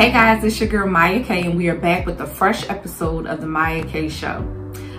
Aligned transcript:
Hey 0.00 0.12
guys, 0.12 0.42
it's 0.44 0.58
your 0.58 0.70
girl 0.70 0.88
Mya 0.88 1.22
Kay 1.22 1.42
and 1.42 1.58
we 1.58 1.68
are 1.68 1.76
back 1.76 2.06
with 2.06 2.22
a 2.22 2.26
fresh 2.26 2.66
episode 2.70 3.26
of 3.26 3.42
the 3.42 3.46
Mya 3.46 3.84
Kay 3.84 4.08
Show. 4.08 4.38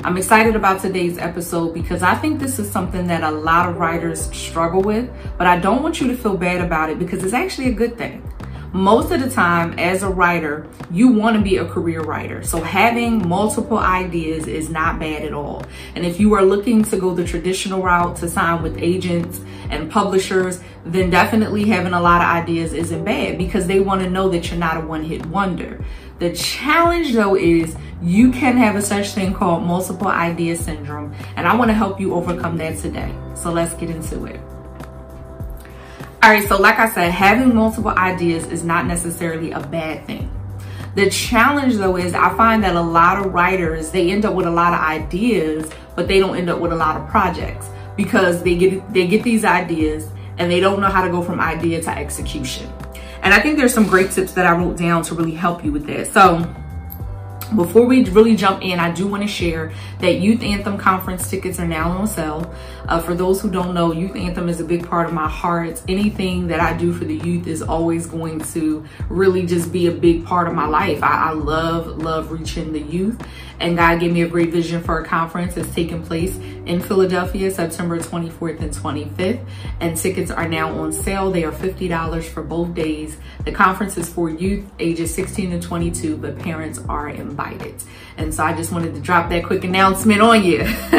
I'm 0.03 0.15
excited 0.15 0.55
about 0.55 0.79
today's 0.79 1.17
episode 1.17 1.73
because 1.73 2.03
I 2.03 2.13
think 2.13 2.39
this 2.39 2.59
is 2.59 2.69
something 2.69 3.07
that 3.07 3.23
a 3.23 3.31
lot 3.31 3.67
of 3.67 3.77
writers 3.77 4.31
struggle 4.31 4.83
with, 4.83 5.09
but 5.39 5.47
I 5.47 5.57
don't 5.57 5.81
want 5.81 6.01
you 6.01 6.07
to 6.09 6.15
feel 6.15 6.37
bad 6.37 6.61
about 6.61 6.91
it 6.91 6.99
because 6.99 7.23
it's 7.23 7.33
actually 7.33 7.69
a 7.69 7.73
good 7.73 7.97
thing 7.97 8.21
most 8.73 9.11
of 9.11 9.19
the 9.19 9.29
time 9.29 9.77
as 9.77 10.01
a 10.01 10.09
writer, 10.09 10.65
you 10.89 11.09
want 11.09 11.35
to 11.35 11.41
be 11.41 11.57
a 11.57 11.65
career 11.65 12.01
writer. 12.01 12.41
So 12.43 12.61
having 12.61 13.27
multiple 13.27 13.77
ideas 13.77 14.47
is 14.47 14.69
not 14.69 14.99
bad 14.99 15.23
at 15.23 15.33
all. 15.33 15.65
And 15.95 16.05
if 16.05 16.19
you 16.19 16.33
are 16.33 16.43
looking 16.43 16.83
to 16.85 16.97
go 16.97 17.13
the 17.13 17.25
traditional 17.25 17.81
route 17.81 18.15
to 18.17 18.29
sign 18.29 18.63
with 18.63 18.77
agents 18.77 19.41
and 19.69 19.91
publishers, 19.91 20.61
then 20.85 21.09
definitely 21.09 21.65
having 21.65 21.93
a 21.93 22.01
lot 22.01 22.21
of 22.21 22.27
ideas 22.27 22.73
isn't 22.73 23.03
bad 23.03 23.37
because 23.37 23.67
they 23.67 23.79
want 23.79 24.03
to 24.03 24.09
know 24.09 24.29
that 24.29 24.49
you're 24.49 24.59
not 24.59 24.77
a 24.77 24.81
one 24.81 25.03
hit 25.03 25.25
wonder. 25.25 25.83
The 26.19 26.33
challenge 26.33 27.13
though 27.13 27.35
is 27.35 27.75
you 28.01 28.31
can 28.31 28.57
have 28.57 28.75
a 28.75 28.81
such 28.81 29.09
thing 29.09 29.33
called 29.33 29.63
multiple 29.63 30.07
idea 30.07 30.55
syndrome. 30.55 31.13
And 31.35 31.47
I 31.47 31.55
want 31.55 31.69
to 31.69 31.73
help 31.73 31.99
you 31.99 32.13
overcome 32.13 32.57
that 32.57 32.77
today. 32.77 33.13
So 33.35 33.51
let's 33.51 33.73
get 33.73 33.89
into 33.89 34.25
it. 34.25 34.39
All 36.23 36.29
right, 36.29 36.47
so 36.47 36.55
like 36.55 36.77
I 36.77 36.87
said, 36.87 37.09
having 37.09 37.55
multiple 37.55 37.89
ideas 37.89 38.45
is 38.45 38.63
not 38.63 38.85
necessarily 38.85 39.51
a 39.51 39.59
bad 39.59 40.05
thing. 40.05 40.29
The 40.93 41.09
challenge 41.09 41.77
though 41.77 41.97
is 41.97 42.13
I 42.13 42.35
find 42.37 42.63
that 42.63 42.75
a 42.75 42.81
lot 42.81 43.25
of 43.25 43.33
writers, 43.33 43.89
they 43.89 44.11
end 44.11 44.23
up 44.23 44.35
with 44.35 44.45
a 44.45 44.51
lot 44.51 44.71
of 44.71 44.79
ideas, 44.81 45.71
but 45.95 46.07
they 46.07 46.19
don't 46.19 46.37
end 46.37 46.47
up 46.47 46.59
with 46.59 46.73
a 46.73 46.75
lot 46.75 46.95
of 46.95 47.07
projects 47.09 47.71
because 47.97 48.43
they 48.43 48.55
get 48.55 48.93
they 48.93 49.07
get 49.07 49.23
these 49.23 49.43
ideas 49.43 50.09
and 50.37 50.51
they 50.51 50.59
don't 50.59 50.79
know 50.79 50.89
how 50.89 51.03
to 51.03 51.09
go 51.09 51.23
from 51.23 51.39
idea 51.39 51.81
to 51.81 51.89
execution. 51.89 52.71
And 53.23 53.33
I 53.33 53.39
think 53.39 53.57
there's 53.57 53.73
some 53.73 53.87
great 53.87 54.11
tips 54.11 54.33
that 54.33 54.45
I 54.45 54.55
wrote 54.55 54.77
down 54.77 55.01
to 55.05 55.15
really 55.15 55.33
help 55.33 55.65
you 55.65 55.71
with 55.71 55.87
that. 55.87 56.07
So 56.07 56.37
before 57.55 57.85
we 57.85 58.03
really 58.05 58.35
jump 58.35 58.63
in, 58.63 58.79
I 58.79 58.91
do 58.91 59.07
want 59.07 59.23
to 59.23 59.27
share 59.27 59.73
that 59.99 60.19
Youth 60.19 60.41
Anthem 60.41 60.77
conference 60.77 61.29
tickets 61.29 61.59
are 61.59 61.67
now 61.67 61.91
on 61.91 62.07
sale. 62.07 62.53
Uh, 62.87 62.99
for 62.99 63.13
those 63.13 63.41
who 63.41 63.49
don't 63.49 63.73
know, 63.73 63.91
Youth 63.91 64.15
Anthem 64.15 64.49
is 64.49 64.59
a 64.59 64.63
big 64.63 64.87
part 64.87 65.07
of 65.07 65.13
my 65.13 65.27
heart. 65.27 65.81
Anything 65.87 66.47
that 66.47 66.59
I 66.59 66.75
do 66.75 66.93
for 66.93 67.05
the 67.05 67.15
youth 67.15 67.47
is 67.47 67.61
always 67.61 68.05
going 68.05 68.39
to 68.39 68.85
really 69.09 69.45
just 69.45 69.71
be 69.71 69.87
a 69.87 69.91
big 69.91 70.25
part 70.25 70.47
of 70.47 70.53
my 70.53 70.67
life. 70.67 71.03
I, 71.03 71.29
I 71.29 71.31
love, 71.31 71.97
love 71.97 72.31
reaching 72.31 72.73
the 72.73 72.81
youth. 72.81 73.21
And 73.61 73.77
God 73.77 73.99
gave 73.99 74.11
me 74.11 74.23
a 74.23 74.27
great 74.27 74.49
vision 74.49 74.81
for 74.81 74.99
a 74.99 75.05
conference 75.05 75.53
that's 75.53 75.73
taking 75.73 76.03
place 76.03 76.35
in 76.65 76.81
Philadelphia, 76.81 77.51
September 77.51 77.99
24th 77.99 78.59
and 78.59 78.73
25th. 78.73 79.45
And 79.79 79.95
tickets 79.95 80.31
are 80.31 80.47
now 80.47 80.77
on 80.79 80.91
sale. 80.91 81.31
They 81.31 81.43
are 81.43 81.51
$50 81.51 82.23
for 82.23 82.41
both 82.41 82.73
days. 82.73 83.17
The 83.45 83.51
conference 83.51 83.97
is 83.97 84.09
for 84.11 84.29
youth 84.29 84.65
ages 84.79 85.13
16 85.13 85.51
to 85.51 85.59
22, 85.61 86.17
but 86.17 86.39
parents 86.39 86.79
are 86.89 87.09
invited. 87.09 87.75
And 88.17 88.33
so 88.33 88.43
I 88.43 88.53
just 88.53 88.71
wanted 88.71 88.95
to 88.95 88.99
drop 88.99 89.29
that 89.29 89.43
quick 89.43 89.63
announcement 89.63 90.21
on 90.21 90.43
you. 90.43 90.61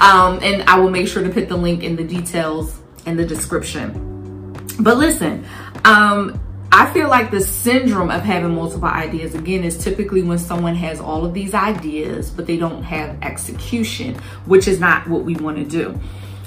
um, 0.00 0.40
and 0.42 0.62
I 0.62 0.78
will 0.78 0.90
make 0.90 1.08
sure 1.08 1.22
to 1.22 1.30
put 1.30 1.48
the 1.48 1.56
link 1.56 1.82
in 1.82 1.96
the 1.96 2.04
details 2.04 2.78
in 3.04 3.16
the 3.16 3.26
description. 3.26 4.54
But 4.80 4.96
listen, 4.96 5.46
um, 5.84 6.40
I 6.78 6.92
feel 6.92 7.08
like 7.08 7.30
the 7.30 7.40
syndrome 7.40 8.10
of 8.10 8.20
having 8.20 8.54
multiple 8.54 8.86
ideas, 8.86 9.34
again, 9.34 9.64
is 9.64 9.78
typically 9.78 10.20
when 10.20 10.38
someone 10.38 10.74
has 10.74 11.00
all 11.00 11.24
of 11.24 11.32
these 11.32 11.54
ideas, 11.54 12.30
but 12.30 12.46
they 12.46 12.58
don't 12.58 12.82
have 12.82 13.16
execution, 13.22 14.16
which 14.44 14.68
is 14.68 14.78
not 14.78 15.08
what 15.08 15.24
we 15.24 15.36
want 15.36 15.56
to 15.56 15.64
do. 15.64 15.98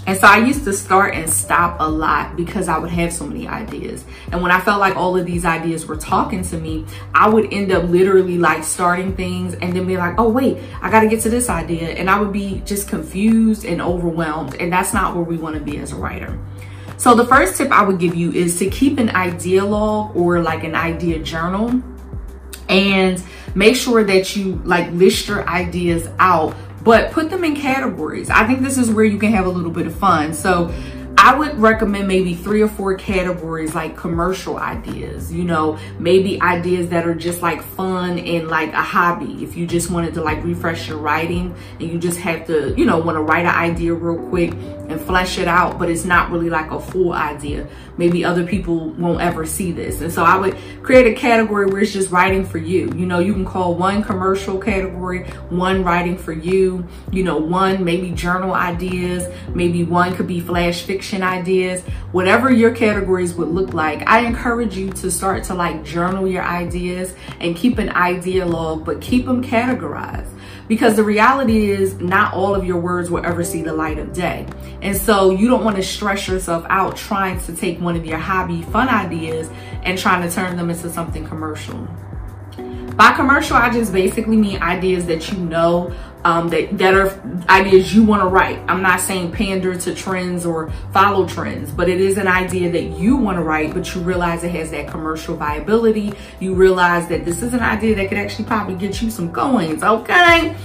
And 0.06 0.20
so 0.20 0.28
I 0.28 0.38
used 0.38 0.66
to 0.66 0.74
start 0.74 1.16
and 1.16 1.28
stop 1.28 1.78
a 1.80 1.90
lot 1.90 2.36
because 2.36 2.68
I 2.68 2.78
would 2.78 2.92
have 2.92 3.12
so 3.12 3.26
many 3.26 3.48
ideas. 3.48 4.06
And 4.32 4.44
when 4.44 4.52
I 4.52 4.62
felt 4.62 4.80
like 4.80 4.96
all 4.96 5.18
of 5.18 5.26
these 5.26 5.46
ideas 5.46 5.88
were 5.88 5.98
talking 5.98 6.44
to 6.44 6.60
me, 6.60 6.86
I 7.16 7.28
would 7.28 7.52
end 7.52 7.72
up 7.72 7.86
literally 7.86 8.38
like 8.38 8.64
starting 8.64 9.16
things 9.16 9.56
and 9.56 9.76
then 9.76 9.88
be 9.88 9.98
like, 9.98 10.20
oh, 10.20 10.30
wait, 10.30 10.60
I 10.84 10.92
got 10.92 11.00
to 11.00 11.10
get 11.10 11.22
to 11.22 11.30
this 11.32 11.50
idea. 11.50 11.89
And 11.89 12.08
I 12.08 12.20
would 12.20 12.32
be 12.32 12.62
just 12.66 12.88
confused 12.88 13.66
and 13.66 13.82
overwhelmed. 13.82 14.54
And 14.60 14.72
that's 14.72 14.94
not 14.94 15.16
where 15.16 15.23
we 15.23 15.38
want 15.38 15.56
to 15.56 15.62
be 15.62 15.80
as 15.80 15.92
a 15.92 15.95
writer. 15.95 16.38
So 16.99 17.15
the 17.15 17.26
first 17.26 17.55
tip 17.55 17.71
I 17.71 17.82
would 17.82 17.98
give 17.98 18.14
you 18.14 18.33
is 18.33 18.60
to 18.60 18.70
keep 18.70 18.99
an 18.99 19.10
idea 19.11 19.64
log 19.64 20.17
or 20.17 20.42
like 20.42 20.65
an 20.65 20.76
idea 20.76 21.17
journal 21.20 21.82
and 22.67 23.23
make 23.55 23.77
sure 23.77 24.04
that 24.04 24.36
you 24.36 24.61
like 24.65 24.92
list 24.92 25.30
your 25.30 25.48
ideas 25.48 26.09
out, 26.20 26.58
but 26.83 27.14
put 27.14 27.30
them 27.30 27.45
in 27.45 27.55
categories. 27.55 28.30
I 28.30 28.45
think 28.45 28.59
this 28.59 28.77
is 28.77 28.92
where 28.92 29.05
you 29.05 29.17
can 29.17 29.32
have 29.32 29.45
a 29.45 29.49
little 29.49 29.71
bit 29.71 29.88
of 29.88 29.95
fun. 29.95 30.33
So 30.33 30.73
I 31.22 31.36
would 31.36 31.60
recommend 31.60 32.08
maybe 32.08 32.34
three 32.34 32.62
or 32.62 32.70
four 32.70 32.96
categories 32.96 33.76
like 33.76 33.98
commercial 33.98 34.58
ideas, 34.58 35.34
you 35.34 35.44
know, 35.44 35.78
maybe 36.00 36.42
ideas 36.42 36.88
that 36.92 37.06
are 37.06 37.14
just 37.14 37.42
like 37.42 37.62
fun 37.62 38.18
and 38.18 38.48
like 38.48 38.72
a 38.72 38.82
hobby. 38.82 39.44
If 39.44 39.58
you 39.58 39.68
just 39.68 39.92
wanted 39.92 40.14
to 40.14 40.24
like 40.24 40.42
refresh 40.46 40.88
your 40.88 40.98
writing 40.98 41.54
and 41.82 41.92
you 41.92 42.00
just 42.00 42.20
have 42.20 42.48
to, 42.48 42.74
you 42.78 42.86
know, 42.86 43.00
want 43.00 43.18
to 43.18 43.22
write 43.22 43.46
an 43.46 43.54
idea 43.54 43.94
real 43.94 44.30
quick 44.30 44.52
and 44.54 45.00
flesh 45.02 45.38
it 45.38 45.48
out, 45.50 45.78
but 45.78 45.90
it's 45.90 46.06
not 46.06 46.32
really 46.32 46.50
like 46.50 46.72
a 46.72 46.80
full 46.80 47.12
idea. 47.12 47.68
Maybe 47.98 48.24
other 48.24 48.48
people 48.48 48.92
won't 48.92 49.20
ever 49.20 49.46
see 49.46 49.74
this. 49.74 50.00
And 50.00 50.14
so 50.14 50.24
I 50.24 50.38
would 50.38 50.58
create 50.84 51.06
a 51.06 51.14
category 51.14 51.66
where 51.66 51.82
it's 51.82 51.92
just 51.92 52.12
writing 52.12 52.46
for 52.46 52.60
you. 52.60 52.94
You 52.96 53.06
know, 53.06 53.20
you 53.20 53.34
can 53.34 53.44
call 53.44 53.76
one 53.76 54.02
commercial 54.04 54.58
category, 54.58 55.26
one 55.50 55.84
writing 55.84 56.18
for 56.18 56.32
you, 56.32 56.88
you 57.12 57.24
know, 57.24 57.38
one 57.38 57.84
maybe 57.84 58.12
journal 58.12 58.54
ideas, 58.54 59.28
maybe 59.54 59.84
one 59.84 60.16
could 60.16 60.26
be 60.26 60.40
flash 60.40 60.84
fiction 60.84 61.08
fiction 61.09 61.23
ideas, 61.23 61.81
whatever 62.11 62.52
your 62.52 62.70
categories 62.70 63.33
would 63.33 63.47
look 63.47 63.73
like, 63.73 64.08
I 64.08 64.20
encourage 64.27 64.77
you 64.77 64.92
to 64.92 65.09
start 65.09 65.43
to 65.45 65.55
like 65.55 65.83
journal 65.83 66.27
your 66.27 66.43
ideas 66.43 67.15
and 67.39 67.55
keep 67.55 67.80
an 67.80 67.89
idea 67.89 68.45
log, 68.45 68.86
but 68.86 69.02
keep 69.02 69.25
them 69.25 69.43
categorized. 69.43 70.30
Because 70.67 70.95
the 70.95 71.03
reality 71.03 71.71
is 71.71 71.95
not 71.95 72.36
all 72.36 72.53
of 72.53 72.64
your 72.64 72.80
words 72.80 73.09
will 73.09 73.25
ever 73.25 73.43
see 73.43 73.64
the 73.64 73.73
light 73.73 73.97
of 73.97 74.14
day. 74.14 74.45
And 74.83 74.95
so 74.95 75.31
you 75.31 75.47
don't 75.47 75.64
want 75.64 75.77
to 75.77 75.83
stress 75.83 76.27
yourself 76.27 76.64
out 76.70 76.95
trying 76.95 77.41
to 77.45 77.55
take 77.55 77.81
one 77.81 77.95
of 77.95 78.05
your 78.05 78.20
hobby 78.20 78.61
fun 78.61 78.87
ideas 78.87 79.49
and 79.81 79.97
trying 79.97 80.21
to 80.30 80.33
turn 80.33 80.58
them 80.58 80.70
into 80.70 80.91
something 80.91 81.27
commercial. 81.27 81.87
By 82.99 83.14
commercial, 83.14 83.55
I 83.55 83.70
just 83.70 83.93
basically 83.93 84.36
mean 84.36 84.61
ideas 84.61 85.05
that 85.05 85.32
you 85.32 85.37
know 85.37 85.95
um, 86.26 86.49
that, 86.49 86.77
that 86.80 86.93
are 86.93 87.17
ideas 87.48 87.95
you 87.95 88.04
want 88.04 88.21
to 88.21 88.27
write. 88.27 88.60
I'm 88.67 88.82
not 88.82 88.99
saying 88.99 89.32
pander 89.32 89.73
to 89.73 89.95
trends 89.95 90.45
or 90.45 90.70
follow 90.92 91.26
trends, 91.26 91.71
but 91.71 91.88
it 91.88 92.02
is 92.02 92.17
an 92.17 92.27
idea 92.27 92.70
that 92.73 92.99
you 92.99 93.15
want 93.15 93.38
to 93.38 93.42
write, 93.42 93.73
but 93.73 93.95
you 93.95 94.02
realize 94.02 94.43
it 94.43 94.52
has 94.52 94.71
that 94.71 94.89
commercial 94.89 95.38
viability. 95.38 96.11
You 96.42 96.55
realize 96.55 97.08
that 97.08 97.23
this 97.23 97.42
is 97.42 97.54
an 97.54 97.61
idea 97.61 97.95
that 97.95 98.09
could 98.09 98.17
actually 98.17 98.43
probably 98.43 98.76
get 98.76 99.02
you 99.02 99.09
some 99.09 99.32
coins, 99.32 99.82
okay? 99.82 100.58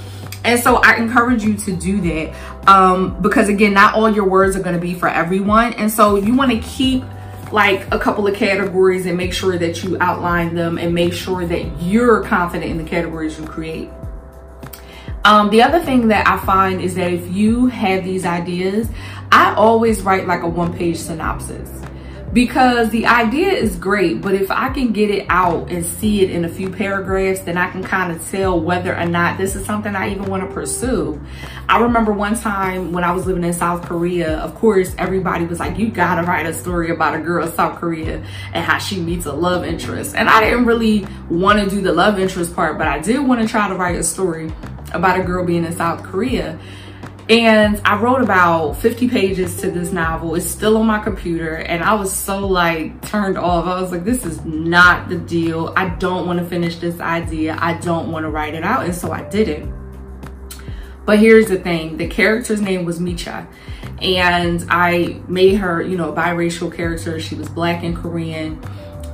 And 0.43 0.59
so 0.59 0.81
I 0.83 0.97
encourage 0.97 1.45
you 1.45 1.57
to 1.57 1.77
do 1.77 2.01
that 2.01 2.69
um, 2.69 3.23
because 3.23 3.49
again, 3.49 3.75
not 3.75 3.95
all 3.95 4.13
your 4.13 4.29
words 4.29 4.57
are 4.57 4.61
going 4.61 4.75
to 4.75 4.83
be 4.83 4.95
for 4.95 5.09
everyone. 5.09 5.75
And 5.75 5.89
so 5.89 6.17
you 6.17 6.35
want 6.35 6.51
to 6.51 6.59
keep 6.59 7.05
like 7.53 7.93
a 7.93 7.99
couple 7.99 8.27
of 8.27 8.35
categories 8.35 9.07
and 9.07 9.17
make 9.17 9.33
sure 9.33 9.59
that 9.59 9.83
you 9.83 9.97
outline 10.01 10.55
them 10.55 10.79
and 10.79 10.95
make 10.95 11.13
sure 11.13 11.47
that 11.47 11.83
you're 11.83 12.23
confident 12.25 12.71
in 12.71 12.79
the 12.79 12.85
categories 12.85 13.39
you 13.39 13.47
create. 13.47 13.91
Um, 15.25 15.51
the 15.51 15.63
other 15.63 15.81
thing 15.81 16.09
that 16.09 16.29
I 16.29 16.39
find 16.45 16.81
is 16.81 16.95
that 16.97 17.13
if 17.13 17.35
you 17.35 17.67
have 17.67 18.05
these 18.05 18.27
ideas, 18.27 18.89
I 19.33 19.55
always 19.55 20.03
write 20.03 20.27
like 20.27 20.43
a 20.43 20.49
one 20.49 20.77
page 20.77 20.99
synopsis 20.99 21.71
because 22.35 22.91
the 22.91 23.07
idea 23.07 23.53
is 23.53 23.77
great, 23.77 24.21
but 24.21 24.35
if 24.35 24.51
I 24.51 24.69
can 24.71 24.93
get 24.93 25.09
it 25.09 25.25
out 25.29 25.71
and 25.71 25.87
see 25.87 26.23
it 26.23 26.31
in 26.31 26.45
a 26.45 26.49
few 26.49 26.69
paragraphs, 26.69 27.41
then 27.41 27.57
I 27.57 27.71
can 27.71 27.85
kind 27.85 28.11
of 28.11 28.29
tell 28.29 28.61
whether 28.61 28.95
or 28.95 29.07
not 29.07 29.39
this 29.39 29.55
is 29.55 29.65
something 29.65 29.95
I 29.95 30.11
even 30.11 30.25
want 30.25 30.43
to 30.43 30.53
pursue. 30.53 31.21
I 31.69 31.81
remember 31.81 32.13
one 32.13 32.35
time 32.35 32.91
when 32.91 33.05
I 33.05 33.13
was 33.13 33.27
living 33.27 33.45
in 33.45 33.53
South 33.53 33.83
Korea, 33.87 34.39
of 34.39 34.57
course, 34.57 34.97
everybody 34.99 35.45
was 35.45 35.61
like, 35.61 35.79
you 35.79 35.91
gotta 35.91 36.27
write 36.27 36.45
a 36.45 36.53
story 36.53 36.91
about 36.91 37.15
a 37.15 37.21
girl 37.21 37.47
in 37.47 37.53
South 37.53 37.79
Korea 37.79 38.25
and 38.53 38.65
how 38.65 38.79
she 38.79 39.01
meets 39.01 39.27
a 39.27 39.33
love 39.33 39.65
interest. 39.65 40.17
And 40.17 40.29
I 40.29 40.41
didn't 40.41 40.65
really 40.65 41.07
want 41.31 41.61
to 41.61 41.71
do 41.71 41.81
the 41.81 41.93
love 41.93 42.19
interest 42.19 42.53
part, 42.57 42.79
but 42.79 42.89
I 42.89 42.99
did 42.99 43.21
want 43.21 43.43
to 43.43 43.47
try 43.47 43.69
to 43.69 43.77
write 43.77 43.95
a 43.95 44.03
story 44.03 44.53
about 44.93 45.21
a 45.21 45.23
girl 45.23 45.45
being 45.45 45.65
in 45.65 45.73
South 45.77 46.03
Korea. 46.03 46.59
And 47.29 47.81
I 47.87 47.99
wrote 47.99 48.21
about 48.21 48.73
50 48.75 49.09
pages 49.09 49.57
to 49.59 49.71
this 49.71 49.93
novel. 49.93 50.35
It's 50.35 50.47
still 50.47 50.77
on 50.77 50.87
my 50.87 50.99
computer. 50.99 51.55
And 51.55 51.83
I 51.83 51.95
was 51.95 52.13
so 52.13 52.47
like 52.47 53.01
turned 53.03 53.39
off. 53.39 53.65
I 53.65 53.81
was 53.81 53.93
like, 53.93 54.05
this 54.05 54.27
is 54.27 54.45
not 54.45 55.09
the 55.09 55.17
deal. 55.17 55.73
I 55.75 55.89
don't 55.89 56.27
want 56.27 56.39
to 56.39 56.45
finish 56.45 56.77
this 56.77 57.01
idea. 57.01 57.57
I 57.59 57.75
don't 57.79 58.13
want 58.13 58.25
to 58.25 58.31
write 58.31 58.55
it 58.55 58.63
out. 58.63 58.85
And 58.85 58.95
so 58.95 59.11
I 59.11 59.23
didn't. 59.23 59.73
But 61.07 61.19
here's 61.19 61.49
the 61.49 61.59
thing. 61.59 61.97
The 61.97 62.09
character's 62.09 62.61
name 62.61 62.85
was 62.85 62.99
Micha. 62.99 63.47
And 64.03 64.67
I 64.69 65.21
made 65.27 65.55
her, 65.55 65.81
you 65.81 65.97
know, 65.97 66.13
a 66.13 66.17
biracial 66.17 66.75
character. 66.75 67.19
She 67.21 67.35
was 67.35 67.49
black 67.49 67.83
and 67.83 67.97
Korean. 67.97 68.63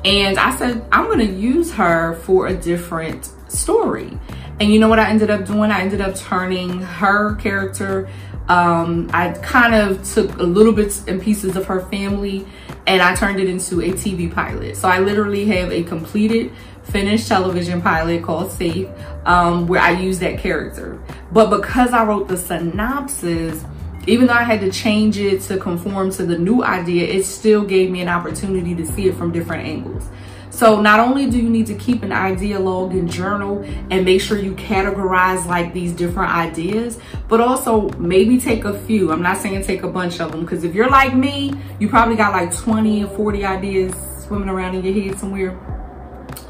And 0.04 0.36
I 0.36 0.56
said, 0.56 0.84
I'm 0.90 1.04
going 1.04 1.18
to 1.18 1.32
use 1.32 1.72
her 1.74 2.14
for 2.14 2.48
a 2.48 2.56
different 2.56 3.30
story. 3.48 4.18
And 4.60 4.72
you 4.72 4.78
know 4.78 4.88
what 4.88 4.98
I 4.98 5.08
ended 5.08 5.30
up 5.30 5.46
doing? 5.46 5.70
I 5.70 5.80
ended 5.80 6.02
up 6.02 6.14
turning 6.14 6.82
her 6.82 7.34
character 7.36 8.08
Um, 8.48 9.08
I 9.12 9.30
kind 9.30 9.76
of 9.76 10.02
took 10.02 10.38
a 10.38 10.42
little 10.42 10.72
bits 10.72 11.04
and 11.06 11.22
pieces 11.22 11.54
of 11.54 11.66
her 11.66 11.82
family 11.82 12.44
and 12.86 13.00
I 13.00 13.14
turned 13.14 13.38
it 13.38 13.48
into 13.48 13.80
a 13.80 13.92
TV 13.92 14.32
pilot. 14.32 14.76
So 14.76 14.88
I 14.88 14.98
literally 14.98 15.44
have 15.46 15.70
a 15.70 15.84
completed 15.84 16.50
finished 16.82 17.28
television 17.28 17.80
pilot 17.80 18.24
called 18.24 18.50
Safe, 18.50 18.88
um, 19.24 19.68
where 19.68 19.80
I 19.80 19.92
use 19.92 20.18
that 20.18 20.40
character. 20.40 21.00
But 21.30 21.50
because 21.50 21.92
I 21.92 22.04
wrote 22.04 22.26
the 22.26 22.36
synopsis, 22.36 23.64
even 24.08 24.26
though 24.26 24.32
I 24.34 24.42
had 24.42 24.60
to 24.62 24.72
change 24.72 25.16
it 25.18 25.42
to 25.42 25.56
conform 25.56 26.10
to 26.12 26.26
the 26.26 26.36
new 26.36 26.64
idea, 26.64 27.06
it 27.06 27.24
still 27.26 27.64
gave 27.64 27.90
me 27.92 28.00
an 28.00 28.08
opportunity 28.08 28.74
to 28.74 28.84
see 28.84 29.06
it 29.06 29.14
from 29.14 29.30
different 29.30 29.64
angles. 29.68 30.08
So 30.50 30.80
not 30.80 31.00
only 31.00 31.30
do 31.30 31.38
you 31.38 31.48
need 31.48 31.66
to 31.66 31.74
keep 31.74 32.02
an 32.02 32.12
idea 32.12 32.58
log 32.58 32.92
and 32.92 33.10
journal 33.10 33.62
and 33.90 34.04
make 34.04 34.20
sure 34.20 34.36
you 34.38 34.54
categorize 34.54 35.46
like 35.46 35.72
these 35.72 35.92
different 35.92 36.32
ideas, 36.32 36.98
but 37.28 37.40
also 37.40 37.88
maybe 37.90 38.38
take 38.38 38.64
a 38.64 38.78
few. 38.80 39.12
I'm 39.12 39.22
not 39.22 39.38
saying 39.38 39.64
take 39.64 39.82
a 39.82 39.88
bunch 39.88 40.20
of 40.20 40.32
them 40.32 40.42
because 40.42 40.64
if 40.64 40.74
you're 40.74 40.90
like 40.90 41.14
me, 41.14 41.54
you 41.78 41.88
probably 41.88 42.16
got 42.16 42.32
like 42.32 42.54
20 42.54 43.04
or 43.04 43.08
40 43.16 43.44
ideas 43.44 43.94
swimming 44.24 44.48
around 44.48 44.74
in 44.74 44.84
your 44.84 44.94
head 44.94 45.18
somewhere. 45.18 45.58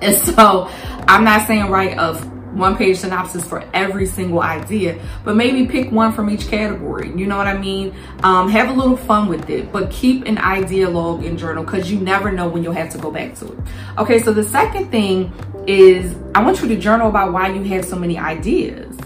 And 0.02 0.17
so 0.17 0.69
I'm 1.06 1.25
not 1.25 1.47
saying 1.47 1.70
write 1.70 1.97
a 1.99 2.40
one 2.52 2.76
page 2.76 2.99
synopsis 2.99 3.47
for 3.47 3.64
every 3.73 4.06
single 4.06 4.41
idea, 4.41 5.00
but 5.25 5.37
maybe 5.37 5.67
pick 5.67 5.91
one 5.91 6.12
from 6.12 6.31
each 6.31 6.49
category. 6.49 7.08
You 7.17 7.26
know 7.26 7.37
what 7.37 7.47
I 7.47 7.56
mean? 7.56 7.94
Um, 8.23 8.49
have 8.50 8.69
a 8.69 8.73
little 8.73 8.97
fun 8.97 9.29
with 9.29 9.49
it, 9.50 9.73
but 9.73 9.91
keep 9.91 10.26
an 10.26 10.38
idea 10.38 10.88
log 10.88 11.25
and 11.25 11.38
journal 11.38 11.64
because 11.64 11.91
you 11.91 12.00
never 12.00 12.32
know 12.32 12.49
when 12.49 12.62
you'll 12.62 12.73
have 12.73 12.91
to 12.91 12.99
go 12.99 13.11
back 13.11 13.35
to 13.37 13.52
it. 13.52 13.58
Okay, 13.99 14.20
so 14.20 14.32
the 14.32 14.44
second 14.44 14.91
thing 14.91 15.32
is 15.67 16.17
I 16.35 16.43
want 16.43 16.61
you 16.62 16.69
to 16.69 16.76
journal 16.76 17.08
about 17.08 17.32
why 17.32 17.52
you 17.52 17.62
have 17.64 17.85
so 17.85 17.97
many 17.97 18.19
ideas 18.19 18.97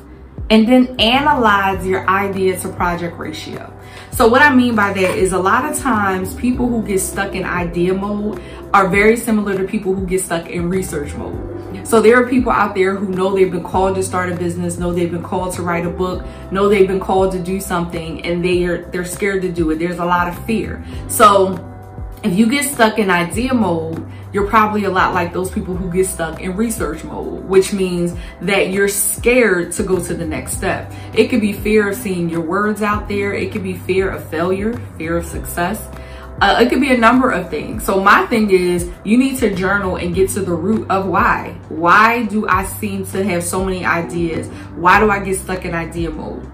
and 0.51 0.69
then 0.69 0.95
analyze 1.01 1.87
your 1.87 2.09
idea 2.09 2.59
to 2.61 2.69
project 2.69 3.19
ratio. 3.19 3.74
So 4.15 4.29
what 4.29 4.43
I 4.43 4.55
mean 4.55 4.77
by 4.77 4.93
that 4.93 5.19
is 5.19 5.33
a 5.33 5.39
lot 5.39 5.69
of 5.69 5.77
times 5.77 6.35
people 6.37 6.69
who 6.69 6.87
get 6.87 7.01
stuck 7.01 7.35
in 7.35 7.43
idea 7.43 7.93
mode 7.93 8.41
are 8.73 8.87
very 8.87 9.17
similar 9.17 9.59
to 9.59 9.65
people 9.65 9.93
who 9.93 10.07
get 10.07 10.21
stuck 10.21 10.49
in 10.49 10.69
research 10.69 11.13
mode. 11.15 11.85
So 11.85 12.01
there 12.01 12.23
are 12.23 12.29
people 12.29 12.53
out 12.53 12.77
there 12.77 12.95
who 12.95 13.09
know 13.09 13.35
they've 13.35 13.51
been 13.51 13.65
called 13.65 13.97
to 13.97 14.05
start 14.05 14.31
a 14.31 14.37
business, 14.37 14.79
know 14.79 14.93
they've 14.93 15.11
been 15.11 15.25
called 15.25 15.55
to 15.55 15.63
write 15.63 15.85
a 15.85 15.91
book, 15.91 16.25
know 16.53 16.69
they've 16.69 16.87
been 16.87 17.01
called 17.01 17.33
to 17.33 17.43
do 17.43 17.61
something 17.61 18.25
and 18.25 18.45
they're 18.45 18.83
they're 18.93 19.05
scared 19.05 19.43
to 19.43 19.51
do 19.51 19.73
it. 19.73 19.81
There's 19.81 19.99
a 19.99 20.05
lot 20.05 20.29
of 20.29 20.47
fear. 20.47 20.85
So 21.09 21.59
if 22.23 22.39
you 22.39 22.49
get 22.49 22.67
stuck 22.67 23.01
in 23.01 23.11
idea 23.11 23.53
mode, 23.53 24.07
you're 24.35 24.49
probably 24.49 24.83
a 24.83 24.91
lot 24.91 25.15
like 25.15 25.33
those 25.33 25.49
people 25.49 25.77
who 25.77 25.89
get 25.93 26.07
stuck 26.07 26.41
in 26.41 26.57
research 26.57 27.05
mode, 27.05 27.45
which 27.45 27.73
means 27.73 28.15
that 28.41 28.71
you're 28.71 28.89
scared 28.89 29.71
to 29.71 29.85
go 29.85 30.05
to 30.05 30.13
the 30.13 30.27
next 30.27 30.55
step. 30.55 30.93
It 31.15 31.29
could 31.29 31.41
be 31.41 31.53
fear 31.53 31.89
of 31.89 31.95
seeing 31.95 32.29
your 32.29 32.41
words 32.41 32.83
out 32.83 33.07
there. 33.07 33.33
It 33.33 33.53
could 33.53 33.63
be 33.63 33.75
fear 33.75 34.11
of 34.11 34.29
failure, 34.29 34.73
fear 34.99 35.17
of 35.17 35.25
success. 35.25 35.81
Uh, 36.41 36.59
it 36.61 36.69
could 36.69 36.81
be 36.81 36.93
a 36.93 36.99
number 36.99 37.31
of 37.31 37.49
things. 37.49 37.85
So 37.85 38.03
my 38.03 38.27
thing 38.27 38.51
is 38.51 38.91
you 39.05 39.17
need 39.17 39.39
to 39.39 39.55
journal 39.55 39.97
and 39.97 40.13
get 40.13 40.31
to 40.31 40.41
the 40.41 40.53
root 40.53 40.91
of 40.91 41.07
why. 41.07 41.57
Why 41.69 42.25
do 42.25 42.49
I 42.49 42.65
seem 42.65 43.07
to 43.07 43.23
have 43.23 43.45
so 43.45 43.65
many 43.65 43.85
ideas? 43.85 44.49
Why 44.75 44.99
do 44.99 45.11
I 45.11 45.21
get 45.21 45.39
stuck 45.39 45.65
in 45.65 45.75
idea 45.75 46.11
mode? 46.11 46.51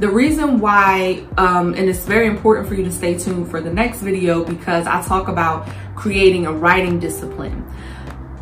The 0.00 0.08
reason 0.08 0.60
why, 0.60 1.24
um, 1.36 1.74
and 1.74 1.88
it's 1.88 2.04
very 2.04 2.28
important 2.28 2.68
for 2.68 2.74
you 2.76 2.84
to 2.84 2.92
stay 2.92 3.18
tuned 3.18 3.50
for 3.50 3.60
the 3.60 3.72
next 3.72 4.00
video 4.00 4.44
because 4.44 4.86
I 4.86 5.02
talk 5.02 5.26
about 5.26 5.68
creating 5.96 6.46
a 6.46 6.52
writing 6.52 7.00
discipline. 7.00 7.66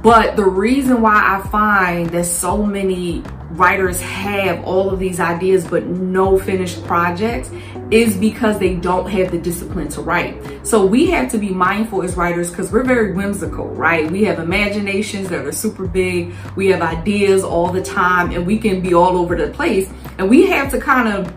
But 0.03 0.37
the 0.37 0.44
reason 0.44 1.00
why 1.00 1.14
I 1.14 1.49
find 1.49 2.11
that 2.11 2.26
so 2.26 2.62
many 2.62 3.23
writers 3.53 4.03
have 4.03 4.62
all 4.64 4.91
of 4.91 4.99
these 4.99 5.19
ideas 5.19 5.64
but 5.64 5.87
no 5.87 6.38
finished 6.38 6.85
projects 6.85 7.50
is 7.91 8.19
because 8.19 8.58
they 8.58 8.75
don't 8.75 9.08
have 9.08 9.31
the 9.31 9.38
discipline 9.38 9.88
to 9.88 10.03
write. 10.03 10.67
So 10.67 10.85
we 10.85 11.11
have 11.11 11.31
to 11.31 11.38
be 11.38 11.49
mindful 11.49 12.03
as 12.03 12.17
writers 12.17 12.50
because 12.50 12.70
we're 12.70 12.85
very 12.85 13.14
whimsical, 13.14 13.69
right? 13.69 14.11
We 14.11 14.25
have 14.25 14.41
imaginations 14.41 15.31
that 15.31 15.47
are 15.47 15.53
super 15.53 15.87
big. 15.87 16.35
We 16.55 16.67
have 16.67 16.82
ideas 16.82 17.44
all 17.44 17.73
the 17.73 17.82
time 17.82 18.32
and 18.32 18.47
we 18.47 18.58
can 18.58 18.82
be 18.82 18.93
all 18.93 19.17
over 19.17 19.35
the 19.35 19.49
place. 19.49 19.91
And 20.19 20.29
we 20.29 20.47
have 20.49 20.70
to 20.73 20.79
kind 20.79 21.08
of 21.08 21.35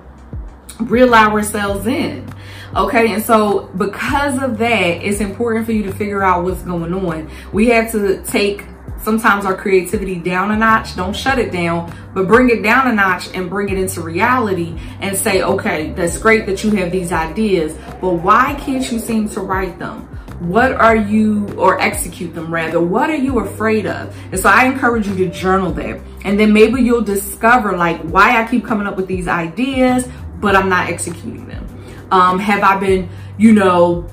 reel 0.79 1.13
ourselves 1.13 1.87
in. 1.87 2.27
Okay, 2.75 3.13
and 3.13 3.23
so 3.23 3.67
because 3.77 4.41
of 4.41 4.57
that, 4.59 5.03
it's 5.03 5.21
important 5.21 5.65
for 5.65 5.71
you 5.71 5.83
to 5.83 5.91
figure 5.91 6.21
out 6.21 6.43
what's 6.43 6.61
going 6.61 6.93
on. 6.93 7.29
We 7.51 7.69
have 7.69 7.91
to 7.93 8.21
take 8.23 8.63
sometimes 9.01 9.45
our 9.45 9.55
creativity 9.55 10.19
down 10.19 10.51
a 10.51 10.57
notch. 10.57 10.95
Don't 10.95 11.15
shut 11.15 11.39
it 11.39 11.51
down, 11.51 11.91
but 12.13 12.27
bring 12.27 12.49
it 12.49 12.61
down 12.61 12.87
a 12.87 12.93
notch 12.93 13.33
and 13.33 13.49
bring 13.49 13.69
it 13.69 13.77
into 13.77 14.01
reality 14.01 14.77
and 14.99 15.15
say, 15.17 15.41
okay, 15.41 15.91
that's 15.93 16.17
great 16.17 16.45
that 16.45 16.63
you 16.63 16.71
have 16.71 16.91
these 16.91 17.11
ideas, 17.11 17.75
but 18.01 18.15
why 18.15 18.55
can't 18.59 18.91
you 18.91 18.99
seem 18.99 19.27
to 19.29 19.39
write 19.39 19.79
them? 19.79 20.01
What 20.39 20.71
are 20.73 20.95
you, 20.95 21.47
or 21.57 21.81
execute 21.81 22.33
them 22.33 22.53
rather, 22.53 22.79
what 22.79 23.09
are 23.09 23.15
you 23.15 23.39
afraid 23.39 23.85
of? 23.85 24.15
And 24.31 24.39
so 24.39 24.47
I 24.47 24.65
encourage 24.65 25.07
you 25.07 25.15
to 25.17 25.29
journal 25.29 25.71
that. 25.73 25.99
And 26.23 26.39
then 26.39 26.53
maybe 26.53 26.81
you'll 26.81 27.01
discover 27.01 27.75
like 27.75 27.99
why 28.03 28.41
I 28.41 28.47
keep 28.47 28.65
coming 28.65 28.87
up 28.87 28.95
with 28.95 29.07
these 29.07 29.27
ideas, 29.27 30.07
but 30.39 30.55
I'm 30.55 30.69
not 30.69 30.89
executing 30.89 31.47
them. 31.47 31.65
Um, 32.11 32.39
have 32.39 32.63
I 32.63 32.79
been, 32.79 33.09
you 33.37 33.53
know, 33.53 34.09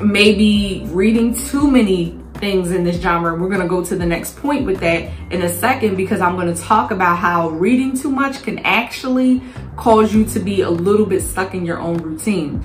maybe 0.00 0.82
reading 0.86 1.34
too 1.34 1.70
many 1.70 2.18
things 2.34 2.70
in 2.70 2.84
this 2.84 3.00
genre. 3.00 3.34
We're 3.34 3.48
going 3.48 3.60
to 3.60 3.68
go 3.68 3.84
to 3.84 3.96
the 3.96 4.06
next 4.06 4.36
point 4.36 4.66
with 4.66 4.80
that 4.80 5.10
in 5.30 5.42
a 5.42 5.48
second 5.48 5.96
because 5.96 6.20
I'm 6.20 6.36
going 6.36 6.54
to 6.54 6.60
talk 6.60 6.90
about 6.90 7.16
how 7.16 7.50
reading 7.50 7.96
too 7.96 8.10
much 8.10 8.42
can 8.42 8.58
actually 8.60 9.42
cause 9.76 10.14
you 10.14 10.24
to 10.26 10.40
be 10.40 10.62
a 10.62 10.70
little 10.70 11.06
bit 11.06 11.22
stuck 11.22 11.54
in 11.54 11.64
your 11.64 11.78
own 11.78 11.98
routine. 11.98 12.64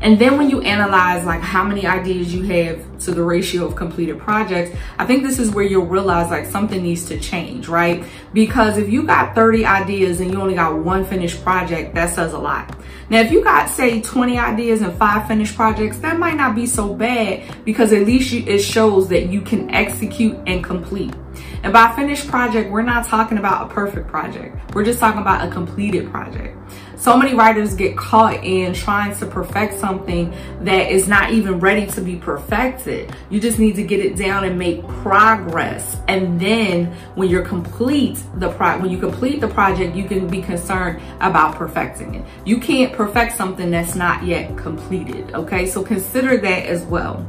And 0.00 0.18
then 0.18 0.38
when 0.38 0.48
you 0.48 0.62
analyze 0.62 1.26
like 1.26 1.42
how 1.42 1.62
many 1.62 1.86
ideas 1.86 2.34
you 2.34 2.42
have 2.44 2.98
to 3.00 3.12
the 3.12 3.22
ratio 3.22 3.66
of 3.66 3.76
completed 3.76 4.18
projects, 4.18 4.76
I 4.98 5.04
think 5.04 5.22
this 5.22 5.38
is 5.38 5.50
where 5.50 5.64
you'll 5.64 5.86
realize 5.86 6.30
like 6.30 6.46
something 6.46 6.82
needs 6.82 7.04
to 7.06 7.20
change, 7.20 7.68
right? 7.68 8.04
Because 8.32 8.78
if 8.78 8.88
you 8.88 9.02
got 9.02 9.34
30 9.34 9.66
ideas 9.66 10.20
and 10.20 10.32
you 10.32 10.40
only 10.40 10.54
got 10.54 10.74
one 10.76 11.04
finished 11.04 11.42
project, 11.42 11.94
that 11.94 12.10
says 12.14 12.32
a 12.32 12.38
lot. 12.38 12.74
Now, 13.10 13.20
if 13.20 13.30
you 13.30 13.42
got 13.42 13.68
say 13.68 14.00
20 14.00 14.38
ideas 14.38 14.82
and 14.82 14.96
five 14.96 15.26
finished 15.26 15.54
projects, 15.56 15.98
that 15.98 16.18
might 16.18 16.36
not 16.36 16.54
be 16.54 16.64
so 16.64 16.94
bad 16.94 17.64
because 17.64 17.92
at 17.92 18.06
least 18.06 18.32
you, 18.32 18.44
it 18.46 18.60
shows 18.60 19.08
that 19.08 19.30
you 19.30 19.40
can 19.40 19.70
execute 19.70 20.38
and 20.46 20.64
complete. 20.64 21.12
And 21.62 21.72
by 21.72 21.94
finished 21.94 22.28
project, 22.28 22.70
we're 22.70 22.82
not 22.82 23.06
talking 23.06 23.38
about 23.38 23.70
a 23.70 23.74
perfect 23.74 24.08
project. 24.08 24.74
We're 24.74 24.84
just 24.84 24.98
talking 24.98 25.20
about 25.20 25.46
a 25.46 25.50
completed 25.50 26.10
project. 26.10 26.56
So 27.00 27.16
many 27.16 27.34
writers 27.34 27.74
get 27.74 27.96
caught 27.96 28.44
in 28.44 28.74
trying 28.74 29.16
to 29.16 29.26
perfect 29.26 29.80
something 29.80 30.34
that 30.60 30.92
is 30.92 31.08
not 31.08 31.32
even 31.32 31.58
ready 31.58 31.86
to 31.92 32.02
be 32.02 32.16
perfected. 32.16 33.14
You 33.30 33.40
just 33.40 33.58
need 33.58 33.76
to 33.76 33.82
get 33.82 34.00
it 34.00 34.16
down 34.16 34.44
and 34.44 34.58
make 34.58 34.86
progress. 34.86 35.96
And 36.08 36.38
then 36.38 36.92
when 37.14 37.30
you're 37.30 37.44
complete 37.44 38.22
the 38.34 38.50
pro 38.50 38.78
when 38.78 38.90
you 38.90 38.98
complete 38.98 39.40
the 39.40 39.48
project, 39.48 39.96
you 39.96 40.04
can 40.04 40.28
be 40.28 40.42
concerned 40.42 41.00
about 41.20 41.54
perfecting 41.54 42.16
it. 42.16 42.26
You 42.44 42.58
can't 42.58 42.92
perfect 42.92 43.34
something 43.34 43.70
that's 43.70 43.94
not 43.94 44.24
yet 44.24 44.58
completed. 44.58 45.34
Okay, 45.34 45.64
so 45.64 45.82
consider 45.82 46.36
that 46.36 46.66
as 46.66 46.82
well. 46.84 47.26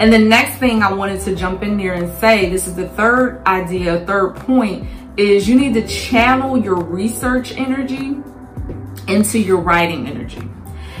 And 0.00 0.12
the 0.12 0.18
next 0.18 0.58
thing 0.58 0.82
I 0.82 0.92
wanted 0.92 1.20
to 1.22 1.34
jump 1.34 1.62
in 1.62 1.76
there 1.76 1.94
and 1.94 2.12
say, 2.18 2.48
this 2.48 2.68
is 2.68 2.76
the 2.76 2.88
third 2.90 3.44
idea, 3.46 4.06
third 4.06 4.36
point, 4.36 4.88
is 5.16 5.48
you 5.48 5.58
need 5.58 5.74
to 5.74 5.86
channel 5.88 6.56
your 6.56 6.76
research 6.76 7.52
energy 7.56 8.16
into 9.08 9.38
your 9.38 9.58
writing 9.58 10.06
energy. 10.06 10.48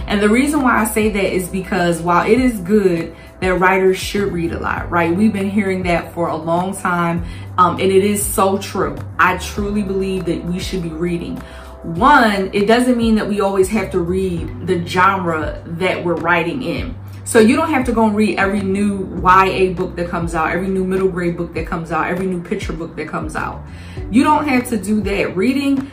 And 0.08 0.20
the 0.20 0.28
reason 0.28 0.62
why 0.62 0.80
I 0.80 0.84
say 0.86 1.10
that 1.10 1.32
is 1.32 1.48
because 1.48 2.00
while 2.00 2.28
it 2.28 2.40
is 2.40 2.58
good 2.60 3.14
that 3.40 3.54
writers 3.54 3.98
should 3.98 4.32
read 4.32 4.52
a 4.52 4.58
lot, 4.58 4.90
right? 4.90 5.14
We've 5.14 5.32
been 5.32 5.50
hearing 5.50 5.84
that 5.84 6.12
for 6.12 6.28
a 6.28 6.36
long 6.36 6.76
time, 6.76 7.24
um, 7.56 7.74
and 7.74 7.92
it 7.92 8.04
is 8.04 8.24
so 8.24 8.58
true. 8.58 8.96
I 9.18 9.38
truly 9.38 9.82
believe 9.82 10.24
that 10.24 10.44
we 10.44 10.58
should 10.58 10.82
be 10.82 10.88
reading. 10.88 11.36
One, 11.82 12.50
it 12.52 12.66
doesn't 12.66 12.96
mean 12.96 13.14
that 13.16 13.28
we 13.28 13.40
always 13.40 13.68
have 13.68 13.92
to 13.92 14.00
read 14.00 14.66
the 14.66 14.84
genre 14.84 15.62
that 15.64 16.04
we're 16.04 16.16
writing 16.16 16.62
in. 16.62 16.96
So 17.28 17.40
you 17.40 17.56
don't 17.56 17.68
have 17.68 17.84
to 17.84 17.92
go 17.92 18.06
and 18.06 18.16
read 18.16 18.38
every 18.38 18.62
new 18.62 19.06
YA 19.22 19.74
book 19.74 19.96
that 19.96 20.08
comes 20.08 20.34
out, 20.34 20.50
every 20.50 20.68
new 20.68 20.82
middle 20.82 21.10
grade 21.10 21.36
book 21.36 21.52
that 21.52 21.66
comes 21.66 21.92
out, 21.92 22.06
every 22.06 22.24
new 22.24 22.42
picture 22.42 22.72
book 22.72 22.96
that 22.96 23.06
comes 23.06 23.36
out. 23.36 23.62
You 24.10 24.24
don't 24.24 24.48
have 24.48 24.66
to 24.70 24.78
do 24.78 25.02
that. 25.02 25.36
Reading 25.36 25.90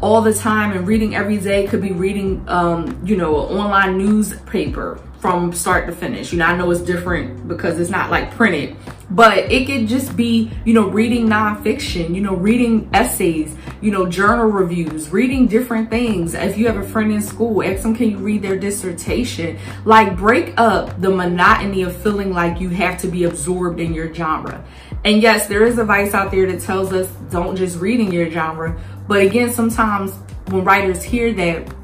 all 0.00 0.22
the 0.22 0.34
time 0.34 0.76
and 0.76 0.86
reading 0.86 1.14
every 1.14 1.38
day 1.38 1.66
could 1.66 1.82
be 1.82 1.92
reading, 1.92 2.44
um, 2.48 3.00
you 3.04 3.16
know, 3.16 3.48
an 3.48 3.58
online 3.58 3.98
newspaper 3.98 5.00
from 5.18 5.52
start 5.52 5.86
to 5.86 5.92
finish. 5.92 6.32
You 6.32 6.38
know, 6.38 6.46
I 6.46 6.56
know 6.56 6.70
it's 6.70 6.80
different 6.80 7.48
because 7.48 7.80
it's 7.80 7.90
not 7.90 8.08
like 8.08 8.30
printed, 8.30 8.76
but 9.10 9.38
it 9.38 9.66
could 9.66 9.88
just 9.88 10.16
be, 10.16 10.52
you 10.64 10.72
know, 10.72 10.88
reading 10.88 11.26
nonfiction, 11.28 12.14
you 12.14 12.20
know, 12.20 12.36
reading 12.36 12.88
essays, 12.92 13.56
you 13.80 13.90
know, 13.90 14.06
journal 14.06 14.46
reviews, 14.46 15.10
reading 15.10 15.48
different 15.48 15.90
things. 15.90 16.34
If 16.34 16.56
you 16.56 16.68
have 16.68 16.76
a 16.76 16.86
friend 16.86 17.12
in 17.12 17.20
school, 17.20 17.64
ask 17.64 17.82
them, 17.82 17.96
can 17.96 18.10
you 18.10 18.18
read 18.18 18.42
their 18.42 18.56
dissertation? 18.56 19.58
Like 19.84 20.16
break 20.16 20.54
up 20.56 21.00
the 21.00 21.10
monotony 21.10 21.82
of 21.82 21.96
feeling 21.96 22.32
like 22.32 22.60
you 22.60 22.68
have 22.68 23.00
to 23.00 23.08
be 23.08 23.24
absorbed 23.24 23.80
in 23.80 23.94
your 23.94 24.14
genre. 24.14 24.64
And 25.04 25.22
yes, 25.22 25.46
there 25.46 25.64
is 25.64 25.78
advice 25.78 26.14
out 26.14 26.30
there 26.30 26.50
that 26.50 26.60
tells 26.60 26.92
us 26.92 27.08
don't 27.30 27.56
just 27.56 27.78
read 27.78 28.00
in 28.00 28.12
your 28.12 28.30
genre, 28.30 28.80
but 29.08 29.22
again, 29.22 29.50
sometimes 29.50 30.12
when 30.50 30.64
writers 30.64 31.02
hear 31.02 31.32
that, 31.32 31.74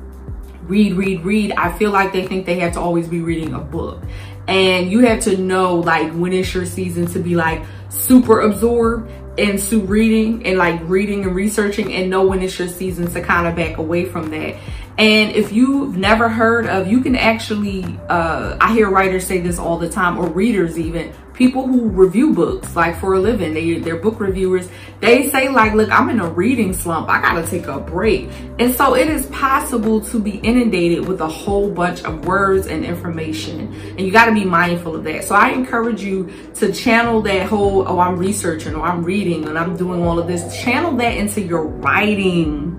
read, 0.62 0.94
read, 0.94 1.24
read, 1.24 1.52
I 1.52 1.76
feel 1.76 1.90
like 1.90 2.12
they 2.12 2.26
think 2.26 2.46
they 2.46 2.60
have 2.60 2.74
to 2.74 2.80
always 2.80 3.08
be 3.08 3.20
reading 3.20 3.54
a 3.54 3.60
book. 3.60 4.02
And 4.46 4.90
you 4.90 5.00
have 5.00 5.20
to 5.20 5.36
know 5.38 5.76
like 5.76 6.12
when 6.12 6.32
it's 6.34 6.52
your 6.52 6.66
season 6.66 7.06
to 7.06 7.18
be 7.18 7.34
like 7.34 7.62
super 7.88 8.42
absorbed 8.42 9.10
into 9.38 9.80
reading 9.80 10.46
and 10.46 10.58
like 10.58 10.80
reading 10.84 11.24
and 11.24 11.34
researching 11.34 11.92
and 11.92 12.10
know 12.10 12.26
when 12.26 12.42
it's 12.42 12.58
your 12.58 12.68
season 12.68 13.10
to 13.12 13.20
kind 13.20 13.46
of 13.46 13.56
back 13.56 13.78
away 13.78 14.04
from 14.04 14.30
that. 14.30 14.56
And 14.96 15.32
if 15.32 15.52
you've 15.52 15.96
never 15.96 16.28
heard 16.28 16.66
of, 16.66 16.86
you 16.86 17.00
can 17.00 17.16
actually, 17.16 17.84
uh, 18.08 18.56
I 18.60 18.72
hear 18.74 18.88
writers 18.88 19.26
say 19.26 19.40
this 19.40 19.58
all 19.58 19.78
the 19.78 19.88
time, 19.88 20.18
or 20.18 20.28
readers 20.28 20.78
even, 20.78 21.12
people 21.34 21.66
who 21.66 21.88
review 21.88 22.32
books 22.32 22.74
like 22.76 22.98
for 22.98 23.14
a 23.14 23.20
living, 23.20 23.52
they, 23.54 23.78
they're 23.78 23.96
book 23.96 24.20
reviewers. 24.20 24.68
They 25.00 25.28
say 25.30 25.48
like, 25.48 25.74
look, 25.74 25.90
I'm 25.90 26.08
in 26.08 26.20
a 26.20 26.28
reading 26.28 26.72
slump. 26.72 27.08
I 27.08 27.20
gotta 27.20 27.46
take 27.46 27.66
a 27.66 27.78
break. 27.78 28.30
And 28.58 28.74
so 28.74 28.94
it 28.94 29.08
is 29.08 29.26
possible 29.26 30.00
to 30.00 30.20
be 30.20 30.38
inundated 30.38 31.06
with 31.06 31.20
a 31.20 31.28
whole 31.28 31.70
bunch 31.70 32.04
of 32.04 32.24
words 32.24 32.66
and 32.68 32.84
information. 32.84 33.72
And 33.74 34.00
you 34.00 34.12
gotta 34.12 34.32
be 34.32 34.44
mindful 34.44 34.94
of 34.94 35.04
that. 35.04 35.24
So 35.24 35.34
I 35.34 35.50
encourage 35.50 36.02
you 36.02 36.32
to 36.54 36.72
channel 36.72 37.20
that 37.22 37.46
whole, 37.48 37.86
oh, 37.86 37.98
I'm 37.98 38.16
researching 38.16 38.74
or 38.74 38.86
I'm 38.86 39.04
reading 39.04 39.48
and 39.48 39.58
I'm 39.58 39.76
doing 39.76 40.02
all 40.02 40.18
of 40.18 40.26
this. 40.26 40.62
Channel 40.62 40.96
that 40.96 41.16
into 41.16 41.40
your 41.40 41.66
writing 41.66 42.73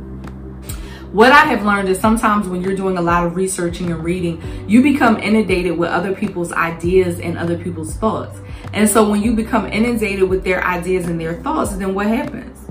what 1.15 1.31
I 1.31 1.45
have 1.45 1.65
learned 1.65 1.87
is 1.87 1.97
sometimes 1.97 2.45
when 2.45 2.61
you're 2.61 2.75
doing 2.75 2.97
a 2.97 3.01
lot 3.01 3.25
of 3.25 3.37
researching 3.37 3.89
and 3.89 4.03
reading, 4.03 4.43
you 4.67 4.83
become 4.83 5.17
inundated 5.17 5.77
with 5.77 5.89
other 5.89 6.13
people's 6.13 6.51
ideas 6.51 7.21
and 7.21 7.37
other 7.37 7.57
people's 7.57 7.95
thoughts. 7.95 8.37
And 8.73 8.89
so 8.89 9.09
when 9.09 9.21
you 9.21 9.33
become 9.33 9.65
inundated 9.65 10.29
with 10.29 10.43
their 10.43 10.61
ideas 10.61 11.07
and 11.07 11.17
their 11.17 11.41
thoughts, 11.41 11.73
then 11.77 11.95
what 11.95 12.07
happens? 12.07 12.64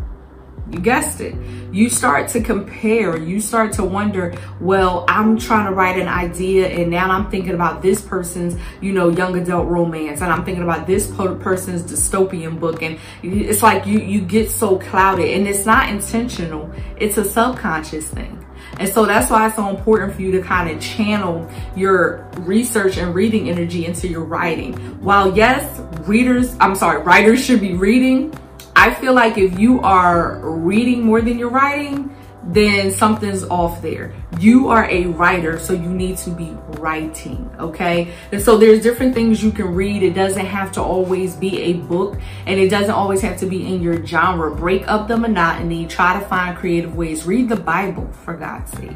You 0.75 0.81
guessed 0.81 1.21
it. 1.21 1.37
You 1.73 1.89
start 1.89 2.29
to 2.31 2.41
compare. 2.41 3.17
You 3.17 3.41
start 3.41 3.73
to 3.75 3.85
wonder, 3.85 4.35
well, 4.61 5.05
I'm 5.07 5.39
trying 5.39 5.67
to 5.67 5.73
write 5.73 6.01
an 6.01 6.09
idea 6.09 6.67
and 6.67 6.91
now 6.91 7.11
I'm 7.13 7.31
thinking 7.31 7.55
about 7.55 7.81
this 7.81 8.03
person's, 8.03 8.57
you 8.81 8.93
know, 8.93 9.09
young 9.09 9.39
adult 9.39 9.69
romance 9.69 10.21
and 10.21 10.33
I'm 10.33 10.45
thinking 10.45 10.65
about 10.65 10.89
this 10.89 11.09
person's 11.13 11.83
dystopian 11.85 12.59
book. 12.59 12.83
And 12.83 12.99
it's 13.23 13.63
like 13.63 13.87
you, 13.87 14.01
you 14.01 14.21
get 14.21 14.51
so 14.51 14.77
clouded 14.81 15.29
and 15.29 15.47
it's 15.47 15.65
not 15.65 15.89
intentional. 15.91 16.73
It's 16.97 17.19
a 17.19 17.25
subconscious 17.25 18.09
thing. 18.09 18.45
And 18.81 18.89
so 18.89 19.07
that's 19.07 19.31
why 19.31 19.47
it's 19.47 19.55
so 19.55 19.69
important 19.69 20.15
for 20.15 20.23
you 20.23 20.33
to 20.33 20.43
kind 20.43 20.69
of 20.69 20.83
channel 20.83 21.49
your 21.77 22.29
research 22.39 22.97
and 22.97 23.15
reading 23.15 23.49
energy 23.49 23.87
into 23.87 24.09
your 24.09 24.25
writing. 24.25 24.73
While 25.01 25.37
yes, 25.37 25.81
readers, 26.09 26.57
I'm 26.59 26.75
sorry, 26.75 27.01
writers 27.03 27.45
should 27.45 27.61
be 27.61 27.75
reading, 27.75 28.35
I 28.77 28.95
feel 28.95 29.15
like 29.15 29.39
if 29.39 29.59
you 29.59 29.81
are 29.81 30.39
reading 30.41 31.05
more 31.05 31.21
than 31.21 31.39
you're 31.39 31.51
writing, 31.51 32.15
then 32.47 32.91
something's 32.91 33.45
off 33.45 33.81
there. 33.81 34.13
You 34.39 34.69
are 34.69 34.85
a 34.91 35.07
writer, 35.07 35.59
so 35.59 35.73
you 35.73 35.89
need 35.89 36.19
to 36.19 36.31
be 36.31 36.51
writing, 36.79 37.51
okay? 37.59 38.13
And 38.33 38.43
so 38.43 38.59
there's 38.59 38.83
different 38.83 39.15
things 39.15 39.43
you 39.43 39.51
can 39.51 39.75
read. 39.75 40.03
It 40.03 40.15
doesn't 40.15 40.45
have 40.45 40.73
to 40.73 40.83
always 40.83 41.37
be 41.37 41.61
a 41.63 41.73
book, 41.75 42.19
and 42.47 42.61
it 42.61 42.69
doesn't 42.69 42.91
always 42.95 43.23
have 43.23 43.39
to 43.39 43.47
be 43.47 43.67
in 43.67 43.83
your 43.83 44.05
genre. 44.05 44.55
Break 44.55 44.87
up 44.89 45.09
the 45.09 45.17
monotony, 45.17 45.87
try 45.87 46.19
to 46.19 46.27
find 46.27 46.57
creative 46.57 46.95
ways. 46.97 47.25
Read 47.25 47.49
the 47.49 47.57
Bible, 47.57 48.11
for 48.25 48.35
God's 48.35 48.71
sake. 48.73 48.91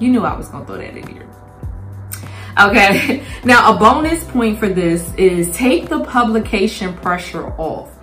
You 0.00 0.10
knew 0.10 0.24
I 0.24 0.36
was 0.36 0.48
gonna 0.48 0.66
throw 0.66 0.78
that 0.78 0.96
in 0.96 1.06
here. 1.06 1.28
Okay, 2.60 3.24
now 3.44 3.74
a 3.74 3.78
bonus 3.78 4.24
point 4.24 4.58
for 4.58 4.68
this 4.68 5.14
is 5.14 5.54
take 5.56 5.88
the 5.88 6.04
publication 6.04 6.94
pressure 6.94 7.52
off. 7.58 7.93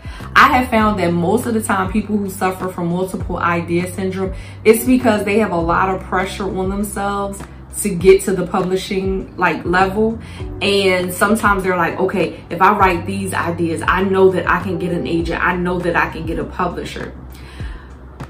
I 0.41 0.57
have 0.57 0.69
found 0.71 1.00
that 1.00 1.13
most 1.13 1.45
of 1.45 1.53
the 1.53 1.62
time 1.62 1.91
people 1.91 2.17
who 2.17 2.27
suffer 2.27 2.67
from 2.67 2.88
multiple 2.88 3.38
idea 3.38 3.93
syndrome, 3.93 4.33
it's 4.65 4.83
because 4.83 5.24
they 5.24 5.38
have 5.38 5.51
a 5.51 5.55
lot 5.55 5.89
of 5.89 6.01
pressure 6.01 6.45
on 6.57 6.67
themselves 6.67 7.39
to 7.81 7.93
get 7.93 8.24
to 8.24 8.33
the 8.33 8.48
publishing 8.48 9.38
like 9.38 9.63
level. 9.65 10.19
And 10.63 11.13
sometimes 11.13 11.62
they're 11.62 11.77
like 11.77 12.00
okay 12.00 12.43
if 12.50 12.60
i 12.60 12.75
write 12.75 13.05
these 13.05 13.36
ideas 13.36 13.83
i 13.88 14.01
know 14.03 14.31
that 14.31 14.50
i 14.50 14.60
can 14.63 14.79
get 14.79 14.91
an 14.91 15.05
agent. 15.05 15.43
I 15.43 15.55
know 15.55 15.77
that 15.77 15.95
i 15.95 16.10
can 16.10 16.25
get 16.25 16.39
a 16.39 16.43
publisher. 16.43 17.12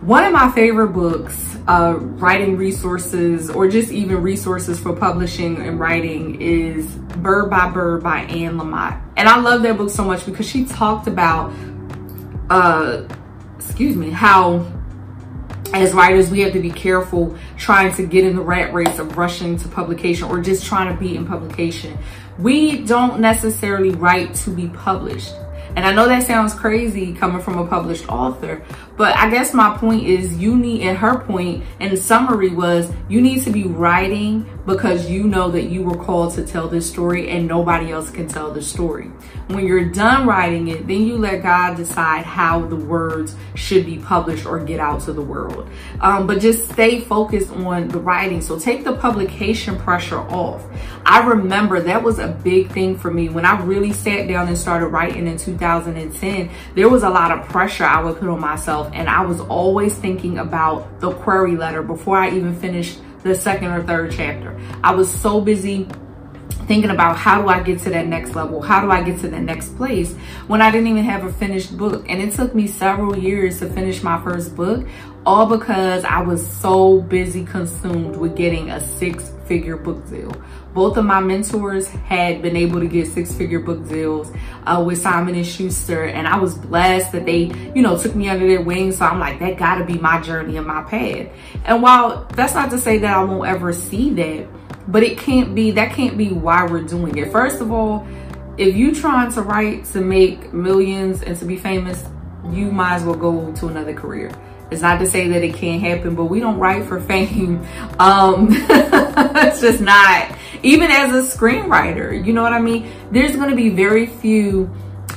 One 0.02 0.26
of 0.26 0.34
my 0.34 0.52
favorite 0.52 0.90
books 0.90 1.58
uh, 1.68 1.96
writing 1.98 2.58
resources 2.58 3.50
or 3.50 3.70
just 3.70 3.92
even 3.92 4.22
resources 4.22 4.82
for 4.82 4.94
publishing 4.94 5.62
and 5.62 5.80
writing 5.80 6.42
is 6.42 6.88
bird 7.22 7.50
by 7.50 7.70
bird 7.70 8.04
by 8.04 8.24
anne 8.24 8.58
lamott. 8.58 9.02
And 9.16 9.30
i 9.30 9.40
love 9.40 9.62
that 9.64 9.78
book 9.78 9.92
so 9.92 10.04
much 10.04 10.26
because 10.26 10.46
she 10.46 10.66
talked 10.66 11.08
about 11.08 11.54
uh, 12.52 13.08
excuse 13.58 13.96
me, 13.96 14.10
how 14.10 14.66
as 15.74 15.94
writers, 15.94 16.30
we 16.30 16.42
have 16.42 16.52
to 16.52 16.60
be 16.60 16.70
careful 16.70 17.38
trying 17.58 17.94
to 17.96 18.06
get 18.06 18.26
in 18.26 18.36
the 18.36 18.42
rat 18.42 18.74
race 18.74 19.00
of 19.00 19.18
rushing 19.18 19.58
to 19.58 19.70
publication 19.70 20.28
or 20.28 20.42
just 20.42 20.66
trying 20.66 20.94
to 20.94 21.00
be 21.00 21.16
in 21.16 21.26
publication. 21.26 21.98
We 22.38 22.84
don't 22.84 23.22
necessarily 23.22 23.92
write 23.92 24.36
to 24.36 24.50
be 24.50 24.68
published. 24.68 25.34
And 25.78 25.86
I 25.86 25.94
know 25.94 26.10
that 26.10 26.24
sounds 26.24 26.54
crazy 26.54 27.14
coming 27.14 27.42
from 27.42 27.58
a 27.58 27.66
published 27.66 28.10
author, 28.10 28.62
but 29.02 29.18
I 29.18 29.32
guess 29.32 29.52
my 29.52 29.76
point 29.80 30.06
is 30.06 30.38
you 30.38 30.56
need, 30.56 30.84
and 30.84 30.96
her 30.96 31.18
point 31.18 31.64
in 31.80 31.98
summary 31.98 32.50
was 32.50 32.94
you 33.10 33.20
need 33.20 33.42
to 33.46 33.50
be 33.50 33.64
writing 33.64 34.48
because 34.68 35.10
you 35.10 35.24
know 35.24 35.50
that 35.50 35.64
you 35.64 35.82
were 35.82 35.98
called 35.98 36.36
to 36.36 36.46
tell 36.46 36.68
this 36.68 36.88
story 36.88 37.30
and 37.30 37.48
nobody 37.48 37.92
else 37.92 38.12
can 38.12 38.28
tell 38.28 38.52
the 38.52 38.62
story. 38.62 39.06
When 39.48 39.66
you're 39.66 39.90
done 39.90 40.28
writing 40.28 40.68
it, 40.68 40.88
then 40.88 41.02
you 41.08 41.18
let 41.18 41.42
God 41.42 41.78
decide 41.78 42.26
how 42.26 42.66
the 42.68 42.76
words 42.76 43.36
should 43.56 43.86
be 43.86 43.98
published 43.98 44.46
or 44.46 44.60
get 44.60 44.80
out 44.80 45.02
to 45.02 45.14
the 45.14 45.22
world. 45.22 45.68
Um, 46.00 46.28
but 46.28 46.40
just 46.40 46.70
stay 46.70 47.02
focused 47.02 47.52
on 47.52 47.88
the 47.88 48.00
writing. 48.00 48.40
So 48.40 48.60
take 48.60 48.84
the 48.84 48.94
publication 48.94 49.78
pressure 49.78 50.20
off. 50.20 50.64
I 51.06 51.26
remember 51.28 51.80
that 51.82 52.04
was 52.04 52.20
a 52.20 52.28
big 52.28 52.72
thing 52.72 52.98
for 52.98 53.12
me 53.12 53.30
when 53.30 53.46
I 53.46 53.60
really 53.64 53.94
sat 53.94 54.28
down 54.28 54.48
and 54.48 54.58
started 54.58 54.88
writing 54.88 55.28
in 55.28 55.38
2010. 55.38 56.50
There 56.76 56.88
was 56.88 57.04
a 57.04 57.10
lot 57.10 57.38
of 57.38 57.48
pressure 57.50 57.84
I 57.84 58.02
would 58.02 58.18
put 58.18 58.30
on 58.30 58.40
myself, 58.40 58.91
and 58.94 59.10
I 59.10 59.22
was 59.22 59.40
always 59.42 59.96
thinking 59.98 60.38
about 60.38 61.00
the 61.00 61.12
query 61.12 61.56
letter 61.56 61.82
before 61.82 62.18
I 62.18 62.30
even 62.30 62.60
finished 62.60 63.00
the 63.24 63.36
second 63.36 63.72
or 63.72 63.84
third 63.84 64.12
chapter. 64.12 64.60
I 64.84 64.94
was 64.94 65.12
so 65.12 65.42
busy 65.42 65.88
thinking 66.68 66.92
about 66.92 67.18
how 67.18 67.42
do 67.42 67.48
I 67.50 67.62
get 67.62 67.80
to 67.80 67.90
that 67.90 68.08
next 68.08 68.36
level? 68.36 68.62
How 68.62 68.82
do 68.82 68.90
I 68.92 69.04
get 69.04 69.20
to 69.22 69.28
the 69.28 69.40
next 69.40 69.76
place 69.76 70.14
when 70.48 70.62
I 70.62 70.72
didn't 70.72 70.88
even 70.88 71.04
have 71.04 71.26
a 71.26 71.34
finished 71.34 71.78
book? 71.78 72.06
And 72.08 72.22
it 72.22 72.34
took 72.34 72.56
me 72.56 72.68
several 72.68 73.18
years 73.18 73.60
to 73.60 73.70
finish 73.70 74.02
my 74.04 74.22
first 74.24 74.56
book, 74.56 74.88
all 75.26 75.46
because 75.46 76.04
I 76.06 76.22
was 76.22 76.46
so 76.46 77.02
busy 77.02 77.44
consumed 77.44 78.16
with 78.16 78.36
getting 78.36 78.70
a 78.70 78.80
six 78.80 79.32
figure 79.52 79.76
book 79.76 80.10
deal. 80.10 80.34
Both 80.74 80.96
of 80.96 81.04
my 81.04 81.20
mentors 81.20 81.90
had 81.90 82.42
been 82.42 82.56
able 82.56 82.80
to 82.80 82.88
get 82.88 83.08
six 83.08 83.34
figure 83.34 83.60
book 83.60 83.86
deals 83.90 84.32
uh, 84.66 84.82
with 84.88 84.98
Simon 84.98 85.36
and 85.36 85.46
Schuster. 85.46 86.06
And 86.06 86.26
I 86.26 86.38
was 86.38 86.58
blessed 86.58 87.12
that 87.12 87.26
they, 87.26 87.52
you 87.76 87.82
know, 87.82 88.02
took 88.02 88.16
me 88.16 88.30
under 88.30 88.48
their 88.48 88.62
wings. 88.62 89.00
So 89.00 89.06
I'm 89.06 89.20
like, 89.20 89.40
that 89.40 89.58
gotta 89.58 89.84
be 89.84 89.96
my 89.96 90.22
journey 90.22 90.56
and 90.56 90.66
my 90.66 90.84
path. 90.84 91.28
And 91.66 91.84
while 91.84 92.30
that's 92.34 92.54
not 92.54 92.72
to 92.72 92.78
say 92.78 93.00
that 93.00 93.14
I 93.14 93.22
won't 93.26 93.46
ever 93.46 93.74
see 93.74 94.12
that, 94.12 94.48
but 94.88 95.04
it 95.04 95.18
can't 95.18 95.54
be, 95.54 95.72
that 95.72 95.92
can't 95.92 96.18
be 96.18 96.30
why 96.30 96.66
we're 96.66 96.84
doing 96.84 97.18
it. 97.18 97.30
First 97.30 97.60
of 97.60 97.74
all, 97.74 98.08
if 98.58 98.74
you 98.74 98.96
trying 98.96 99.34
to 99.34 99.42
write 99.42 99.84
to 99.88 100.00
make 100.00 100.54
millions 100.54 101.24
and 101.24 101.38
to 101.40 101.44
be 101.44 101.58
famous, 101.58 102.06
you 102.52 102.72
might 102.72 102.96
as 102.96 103.04
well 103.04 103.16
go 103.16 103.52
to 103.56 103.68
another 103.68 103.94
career. 103.94 104.32
It's 104.72 104.82
not 104.82 105.00
to 105.00 105.06
say 105.06 105.28
that 105.28 105.44
it 105.44 105.54
can't 105.56 105.82
happen, 105.82 106.16
but 106.16 106.26
we 106.26 106.40
don't 106.40 106.58
write 106.58 106.86
for 106.86 107.00
fame. 107.00 107.66
Um, 108.00 108.48
it's 108.50 109.62
just 109.62 109.80
not, 109.80 110.36
even 110.64 110.90
as 110.90 111.14
a 111.14 111.38
screenwriter, 111.38 112.26
you 112.26 112.34
know 112.34 112.42
what 112.42 112.54
I 112.54 112.60
mean? 112.60 112.92
There's 113.12 113.36
going 113.36 113.52
to 113.52 113.56
be 113.56 113.70
very 113.70 114.08
few 114.08 114.72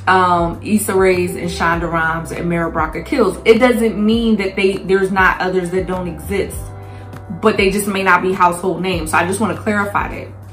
um, 0.06 0.60
Issa 0.62 0.94
Rae's 0.94 1.34
and 1.34 1.48
Shonda 1.48 1.90
Rhimes 1.90 2.30
and 2.30 2.46
Mara 2.46 2.70
Brock 2.70 2.94
Akils. 2.94 3.40
It 3.46 3.58
doesn't 3.58 3.96
mean 3.96 4.36
that 4.36 4.54
they 4.54 4.74
there's 4.74 5.10
not 5.10 5.40
others 5.40 5.70
that 5.70 5.86
don't 5.86 6.08
exist 6.08 6.58
but 7.40 7.56
they 7.56 7.70
just 7.70 7.86
may 7.86 8.02
not 8.02 8.22
be 8.22 8.32
household 8.32 8.82
names. 8.82 9.10
So 9.10 9.18
I 9.18 9.26
just 9.26 9.40
want 9.40 9.56
to 9.56 9.62
clarify 9.62 10.08
that. 10.08 10.43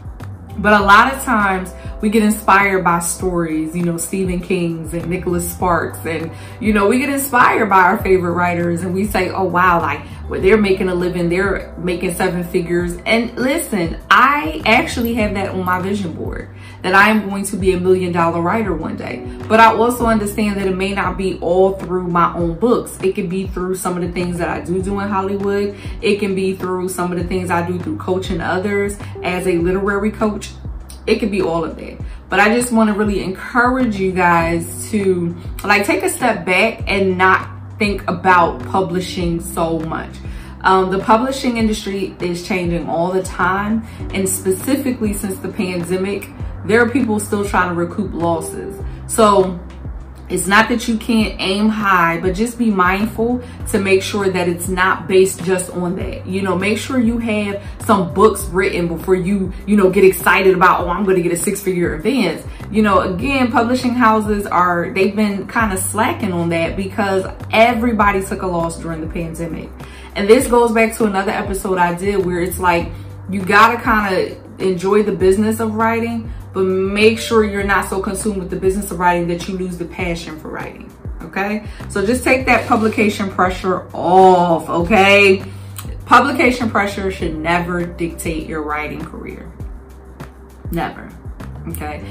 But 0.58 0.80
a 0.80 0.84
lot 0.84 1.14
of 1.14 1.24
times 1.24 1.74
we 2.02 2.10
get 2.10 2.24
inspired 2.24 2.84
by 2.84 3.00
stories, 3.00 3.76
you 3.76 3.84
know, 3.84 3.98
Stephen 3.98 4.40
King's 4.40 4.94
and 4.94 5.08
Nicholas 5.08 5.50
Sparks. 5.50 6.00
And, 6.06 6.32
you 6.60 6.74
know, 6.74 6.88
we 6.88 7.00
get 7.00 7.10
inspired 7.10 7.70
by 7.70 7.82
our 7.82 7.98
favorite 8.00 8.34
writers 8.34 8.82
and 8.82 8.94
we 8.94 9.06
say, 9.06 9.30
oh, 9.30 9.44
wow, 9.44 9.80
like 9.80 10.02
where 10.28 10.40
they're 10.40 10.58
making 10.58 10.90
a 10.90 10.96
living, 10.96 11.30
they're 11.30 11.74
making 11.78 12.16
seven 12.16 12.44
figures. 12.44 12.98
And 13.06 13.36
listen, 13.38 14.00
I 14.10 14.62
actually 14.66 15.14
have 15.16 15.36
that 15.36 15.50
on 15.50 15.64
my 15.64 15.80
vision 15.80 16.14
board 16.14 16.50
that 16.82 16.96
I 16.96 17.10
am 17.10 17.30
going 17.30 17.46
to 17.46 17.58
be 17.58 17.74
a 17.74 17.80
million 17.80 18.12
dollar 18.12 18.42
writer 18.42 18.74
one 18.74 18.98
day. 18.98 19.26
But 19.48 19.60
I 19.60 19.74
also 19.76 20.06
understand 20.06 20.58
that 20.58 20.68
it 20.68 20.76
may 20.76 20.94
not 20.94 21.18
be 21.18 21.38
all 21.40 21.74
through 21.74 22.08
my 22.08 22.34
own 22.36 22.56
books. 22.56 22.98
It 23.04 23.16
can 23.16 23.30
be 23.30 23.48
through 23.48 23.76
some 23.76 23.96
of 23.96 24.02
the 24.02 24.12
things 24.12 24.38
that 24.40 24.50
I 24.50 24.62
do 24.62 24.82
do 24.82 25.00
in 25.00 25.08
Hollywood. 25.08 25.76
It 26.02 26.20
can 26.20 26.36
be 26.36 26.56
through 26.56 26.90
some 26.90 27.12
of 27.12 27.18
the 27.18 27.24
things 27.24 27.52
I 27.52 27.66
do 27.68 27.80
through 27.80 27.98
coaching 27.98 28.42
others 28.42 28.98
as 29.24 29.48
a 29.48 29.58
literary 29.58 30.12
coach. 30.12 30.52
It 31.08 31.20
could 31.20 31.32
be 31.32 31.42
all 31.42 31.64
of 31.64 31.78
that. 31.78 32.00
But 32.30 32.40
I 32.40 32.54
just 32.56 32.72
want 32.72 32.90
to 32.90 32.94
really 32.94 33.24
encourage 33.24 33.98
you 33.98 34.12
guys 34.12 34.90
to 34.92 35.36
like 35.64 35.86
take 35.86 36.04
a 36.04 36.10
step 36.10 36.46
back 36.46 36.84
and 36.88 37.18
not 37.18 37.50
think 37.78 38.08
about 38.10 38.64
publishing 38.68 39.42
so 39.42 39.80
much. 39.80 40.12
Um, 40.64 40.92
the 40.92 41.00
publishing 41.00 41.58
industry 41.58 42.16
is 42.20 42.48
changing 42.48 42.88
all 42.88 43.12
the 43.12 43.24
time, 43.24 43.86
and 44.14 44.28
specifically 44.28 45.14
since 45.14 45.38
the 45.40 45.50
pandemic, 45.50 46.30
there 46.66 46.82
are 46.82 46.90
people 46.90 47.20
still 47.20 47.44
trying 47.44 47.70
to 47.70 47.76
recoup 47.76 48.14
losses. 48.14 48.80
So 49.08 49.60
it's 50.32 50.48
not 50.48 50.70
that 50.70 50.88
you 50.88 50.98
can't 50.98 51.36
aim 51.42 51.68
high, 51.68 52.18
but 52.22 52.34
just 52.34 52.58
be 52.58 52.72
mindful 52.72 53.44
to 53.72 53.80
make 53.80 54.02
sure 54.02 54.30
that 54.30 54.48
it's 54.48 54.70
not 54.70 55.06
based 55.06 55.44
just 55.44 55.70
on 55.72 55.98
that. 55.98 56.26
You 56.26 56.42
know, 56.42 56.58
make 56.58 56.78
sure 56.78 57.00
you 57.00 57.18
have 57.18 57.62
some 57.86 58.14
books 58.14 58.46
written 58.46 58.88
before 58.88 59.16
you, 59.16 59.52
you 59.68 59.76
know, 59.76 59.90
get 59.90 60.06
excited 60.06 60.56
about, 60.56 60.86
oh, 60.86 60.90
I'm 60.90 61.04
going 61.04 61.18
to 61.18 61.22
get 61.22 61.34
a 61.34 61.38
six 61.38 61.62
figure 61.62 61.96
advance. 61.96 62.46
You 62.72 62.82
know, 62.82 63.00
again, 63.00 63.52
publishing 63.52 63.94
houses 63.94 64.48
are, 64.48 64.92
they've 64.92 65.14
been 65.14 65.48
kind 65.48 65.74
of 65.74 65.80
slacking 65.80 66.32
on 66.32 66.48
that 66.50 66.78
because 66.78 67.26
everybody 67.52 68.24
took 68.24 68.44
a 68.44 68.48
loss 68.48 68.80
during 68.80 69.02
the 69.02 69.08
pandemic. 69.08 69.70
And 70.16 70.30
this 70.30 70.48
goes 70.48 70.72
back 70.72 70.96
to 70.98 71.06
another 71.06 71.32
episode 71.32 71.78
I 71.78 71.94
did 71.96 72.26
where 72.26 72.42
it's 72.42 72.60
like, 72.60 72.92
you 73.30 73.44
got 73.44 73.72
to 73.72 73.82
kind 73.82 74.16
of 74.16 74.62
enjoy 74.62 75.04
the 75.04 75.12
business 75.12 75.60
of 75.60 75.76
writing, 75.76 76.32
but 76.54 76.64
make 76.64 77.18
sure 77.18 77.46
you're 77.46 77.64
not 77.64 77.90
so 77.90 78.02
consumed 78.02 78.38
with 78.38 78.50
the 78.50 78.58
business 78.58 78.92
of 78.92 79.00
writing 79.00 79.28
that 79.30 79.48
you 79.48 79.58
lose 79.58 79.78
the 79.78 79.86
passion 79.86 80.38
for 80.40 80.50
writing. 80.50 80.92
Okay. 81.22 81.66
So 81.90 82.06
just 82.06 82.24
take 82.24 82.46
that 82.48 82.68
publication 82.68 83.30
pressure 83.30 83.88
off. 83.94 84.70
Okay. 84.70 85.44
Publication 86.06 86.70
pressure 86.70 87.10
should 87.10 87.38
never 87.38 87.86
dictate 87.86 88.48
your 88.48 88.64
writing 88.64 89.04
career. 89.04 89.50
Never. 90.72 91.10
Okay. 91.70 92.06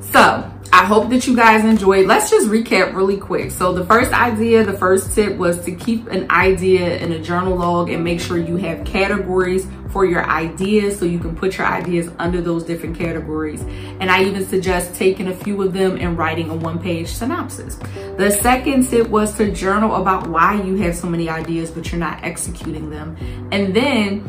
So 0.00 0.51
I 0.74 0.86
hope 0.86 1.10
that 1.10 1.26
you 1.26 1.36
guys 1.36 1.66
enjoyed. 1.66 2.06
Let's 2.06 2.30
just 2.30 2.48
recap 2.48 2.94
really 2.94 3.18
quick. 3.18 3.50
So 3.50 3.74
the 3.74 3.84
first 3.84 4.10
idea, 4.12 4.64
the 4.64 4.72
first 4.72 5.14
tip 5.14 5.36
was 5.36 5.62
to 5.66 5.72
keep 5.72 6.06
an 6.06 6.30
idea 6.30 6.96
in 6.96 7.12
a 7.12 7.18
journal 7.18 7.56
log 7.56 7.90
and 7.90 8.02
make 8.02 8.20
sure 8.20 8.38
you 8.38 8.56
have 8.56 8.86
categories 8.86 9.66
for 9.90 10.06
your 10.06 10.24
ideas 10.24 10.98
so 10.98 11.04
you 11.04 11.18
can 11.18 11.36
put 11.36 11.58
your 11.58 11.66
ideas 11.66 12.10
under 12.18 12.40
those 12.40 12.64
different 12.64 12.96
categories. 12.96 13.60
And 14.00 14.10
I 14.10 14.24
even 14.24 14.46
suggest 14.46 14.94
taking 14.94 15.28
a 15.28 15.36
few 15.36 15.60
of 15.60 15.74
them 15.74 15.98
and 16.00 16.16
writing 16.16 16.48
a 16.48 16.56
one 16.56 16.78
page 16.78 17.08
synopsis. 17.08 17.78
The 18.16 18.30
second 18.30 18.88
tip 18.88 19.08
was 19.08 19.34
to 19.36 19.52
journal 19.52 19.96
about 19.96 20.26
why 20.26 20.62
you 20.62 20.76
have 20.76 20.96
so 20.96 21.06
many 21.06 21.28
ideas, 21.28 21.70
but 21.70 21.92
you're 21.92 22.00
not 22.00 22.24
executing 22.24 22.88
them. 22.88 23.14
And 23.52 23.76
then 23.76 24.26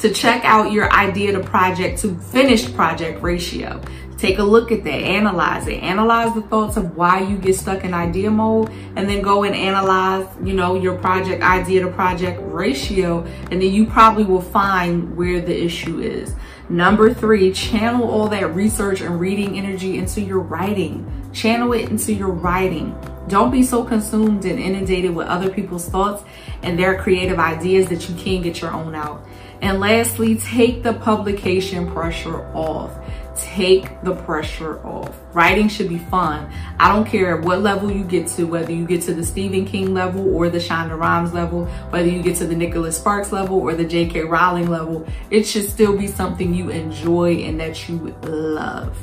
to 0.00 0.12
check 0.12 0.44
out 0.44 0.72
your 0.72 0.92
idea 0.92 1.32
to 1.32 1.40
project 1.40 2.00
to 2.00 2.14
finished 2.16 2.74
project 2.74 3.22
ratio. 3.22 3.80
Take 4.24 4.38
a 4.38 4.42
look 4.42 4.72
at 4.72 4.84
that, 4.84 4.88
analyze 4.88 5.68
it, 5.68 5.82
analyze 5.82 6.32
the 6.34 6.40
thoughts 6.40 6.78
of 6.78 6.96
why 6.96 7.20
you 7.20 7.36
get 7.36 7.56
stuck 7.56 7.84
in 7.84 7.92
idea 7.92 8.30
mode, 8.30 8.70
and 8.96 9.06
then 9.06 9.20
go 9.20 9.44
and 9.44 9.54
analyze, 9.54 10.26
you 10.42 10.54
know, 10.54 10.76
your 10.76 10.96
project 10.96 11.42
idea 11.42 11.82
to 11.82 11.90
project 11.90 12.40
ratio, 12.42 13.22
and 13.50 13.60
then 13.60 13.70
you 13.70 13.84
probably 13.84 14.24
will 14.24 14.40
find 14.40 15.14
where 15.14 15.42
the 15.42 15.54
issue 15.54 16.00
is. 16.00 16.34
Number 16.70 17.12
three, 17.12 17.52
channel 17.52 18.08
all 18.08 18.28
that 18.28 18.54
research 18.54 19.02
and 19.02 19.20
reading 19.20 19.58
energy 19.58 19.98
into 19.98 20.22
your 20.22 20.38
writing. 20.38 21.04
Channel 21.34 21.74
it 21.74 21.90
into 21.90 22.14
your 22.14 22.30
writing. 22.30 22.98
Don't 23.28 23.50
be 23.50 23.62
so 23.62 23.84
consumed 23.84 24.46
and 24.46 24.58
inundated 24.58 25.14
with 25.14 25.26
other 25.26 25.50
people's 25.50 25.86
thoughts 25.86 26.24
and 26.62 26.78
their 26.78 26.98
creative 26.98 27.38
ideas 27.38 27.90
that 27.90 28.08
you 28.08 28.14
can't 28.14 28.42
get 28.42 28.62
your 28.62 28.70
own 28.70 28.94
out. 28.94 29.22
And 29.60 29.80
lastly, 29.80 30.36
take 30.36 30.82
the 30.82 30.94
publication 30.94 31.92
pressure 31.92 32.46
off 32.54 33.03
take 33.36 34.00
the 34.02 34.14
pressure 34.14 34.84
off. 34.86 35.14
Writing 35.32 35.68
should 35.68 35.88
be 35.88 35.98
fun. 35.98 36.50
I 36.78 36.92
don't 36.92 37.06
care 37.06 37.36
what 37.38 37.60
level 37.60 37.90
you 37.90 38.04
get 38.04 38.26
to, 38.28 38.44
whether 38.44 38.72
you 38.72 38.86
get 38.86 39.02
to 39.02 39.14
the 39.14 39.24
Stephen 39.24 39.64
King 39.64 39.94
level 39.94 40.34
or 40.34 40.48
the 40.48 40.58
Shonda 40.58 40.98
Rhimes 40.98 41.32
level, 41.32 41.66
whether 41.90 42.08
you 42.08 42.22
get 42.22 42.36
to 42.36 42.46
the 42.46 42.56
Nicholas 42.56 42.96
Sparks 42.96 43.32
level 43.32 43.58
or 43.58 43.74
the 43.74 43.84
J.K. 43.84 44.22
Rowling 44.22 44.70
level, 44.70 45.06
it 45.30 45.44
should 45.44 45.68
still 45.68 45.96
be 45.96 46.06
something 46.06 46.54
you 46.54 46.70
enjoy 46.70 47.34
and 47.38 47.60
that 47.60 47.88
you 47.88 48.14
love. 48.22 48.96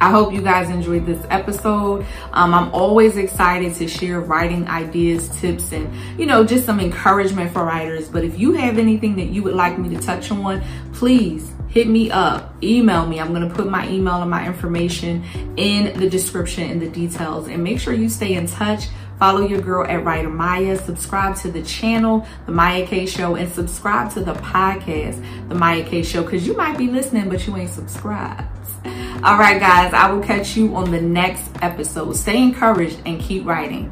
I 0.00 0.10
hope 0.10 0.32
you 0.32 0.42
guys 0.42 0.68
enjoyed 0.68 1.06
this 1.06 1.24
episode. 1.30 2.04
Um, 2.32 2.52
I'm 2.52 2.72
always 2.74 3.16
excited 3.16 3.74
to 3.76 3.88
share 3.88 4.20
writing 4.20 4.68
ideas, 4.68 5.28
tips, 5.40 5.72
and, 5.72 5.90
you 6.18 6.26
know, 6.26 6.44
just 6.44 6.66
some 6.66 6.80
encouragement 6.80 7.52
for 7.52 7.64
writers. 7.64 8.08
But 8.08 8.24
if 8.24 8.38
you 8.38 8.52
have 8.52 8.78
anything 8.78 9.16
that 9.16 9.26
you 9.26 9.42
would 9.42 9.54
like 9.54 9.78
me 9.78 9.94
to 9.96 10.00
touch 10.00 10.30
on, 10.30 10.62
please 10.92 11.50
hit 11.68 11.88
me 11.88 12.10
up, 12.10 12.54
email 12.62 13.06
me. 13.06 13.20
I'm 13.20 13.34
going 13.34 13.48
to 13.48 13.54
put 13.54 13.68
my 13.68 13.88
email 13.88 14.22
and 14.22 14.30
my 14.30 14.46
information 14.46 15.24
in 15.56 15.98
the 15.98 16.08
description 16.08 16.70
in 16.70 16.78
the 16.78 16.88
details 16.88 17.48
and 17.48 17.62
make 17.62 17.80
sure 17.80 17.92
you 17.92 18.08
stay 18.08 18.34
in 18.34 18.46
touch. 18.46 18.86
Follow 19.18 19.40
your 19.40 19.60
girl 19.60 19.86
at 19.86 20.04
Writer 20.04 20.28
Mya. 20.28 20.76
Subscribe 20.76 21.36
to 21.36 21.50
the 21.50 21.62
channel, 21.62 22.26
The 22.46 22.52
Mya 22.52 22.86
Kay 22.86 23.06
Show, 23.06 23.34
and 23.34 23.50
subscribe 23.50 24.12
to 24.12 24.20
the 24.20 24.34
podcast, 24.34 25.48
The 25.48 25.54
Mya 25.54 25.84
Kay 25.84 26.02
Show, 26.02 26.22
because 26.22 26.46
you 26.46 26.56
might 26.56 26.76
be 26.76 26.88
listening, 26.88 27.28
but 27.28 27.46
you 27.46 27.56
ain't 27.56 27.70
subscribed. 27.70 28.46
All 29.24 29.38
right, 29.38 29.58
guys, 29.58 29.92
I 29.94 30.10
will 30.10 30.22
catch 30.22 30.56
you 30.56 30.76
on 30.76 30.90
the 30.90 31.00
next 31.00 31.50
episode. 31.62 32.14
Stay 32.14 32.42
encouraged 32.42 33.00
and 33.06 33.20
keep 33.20 33.44
writing. 33.46 33.90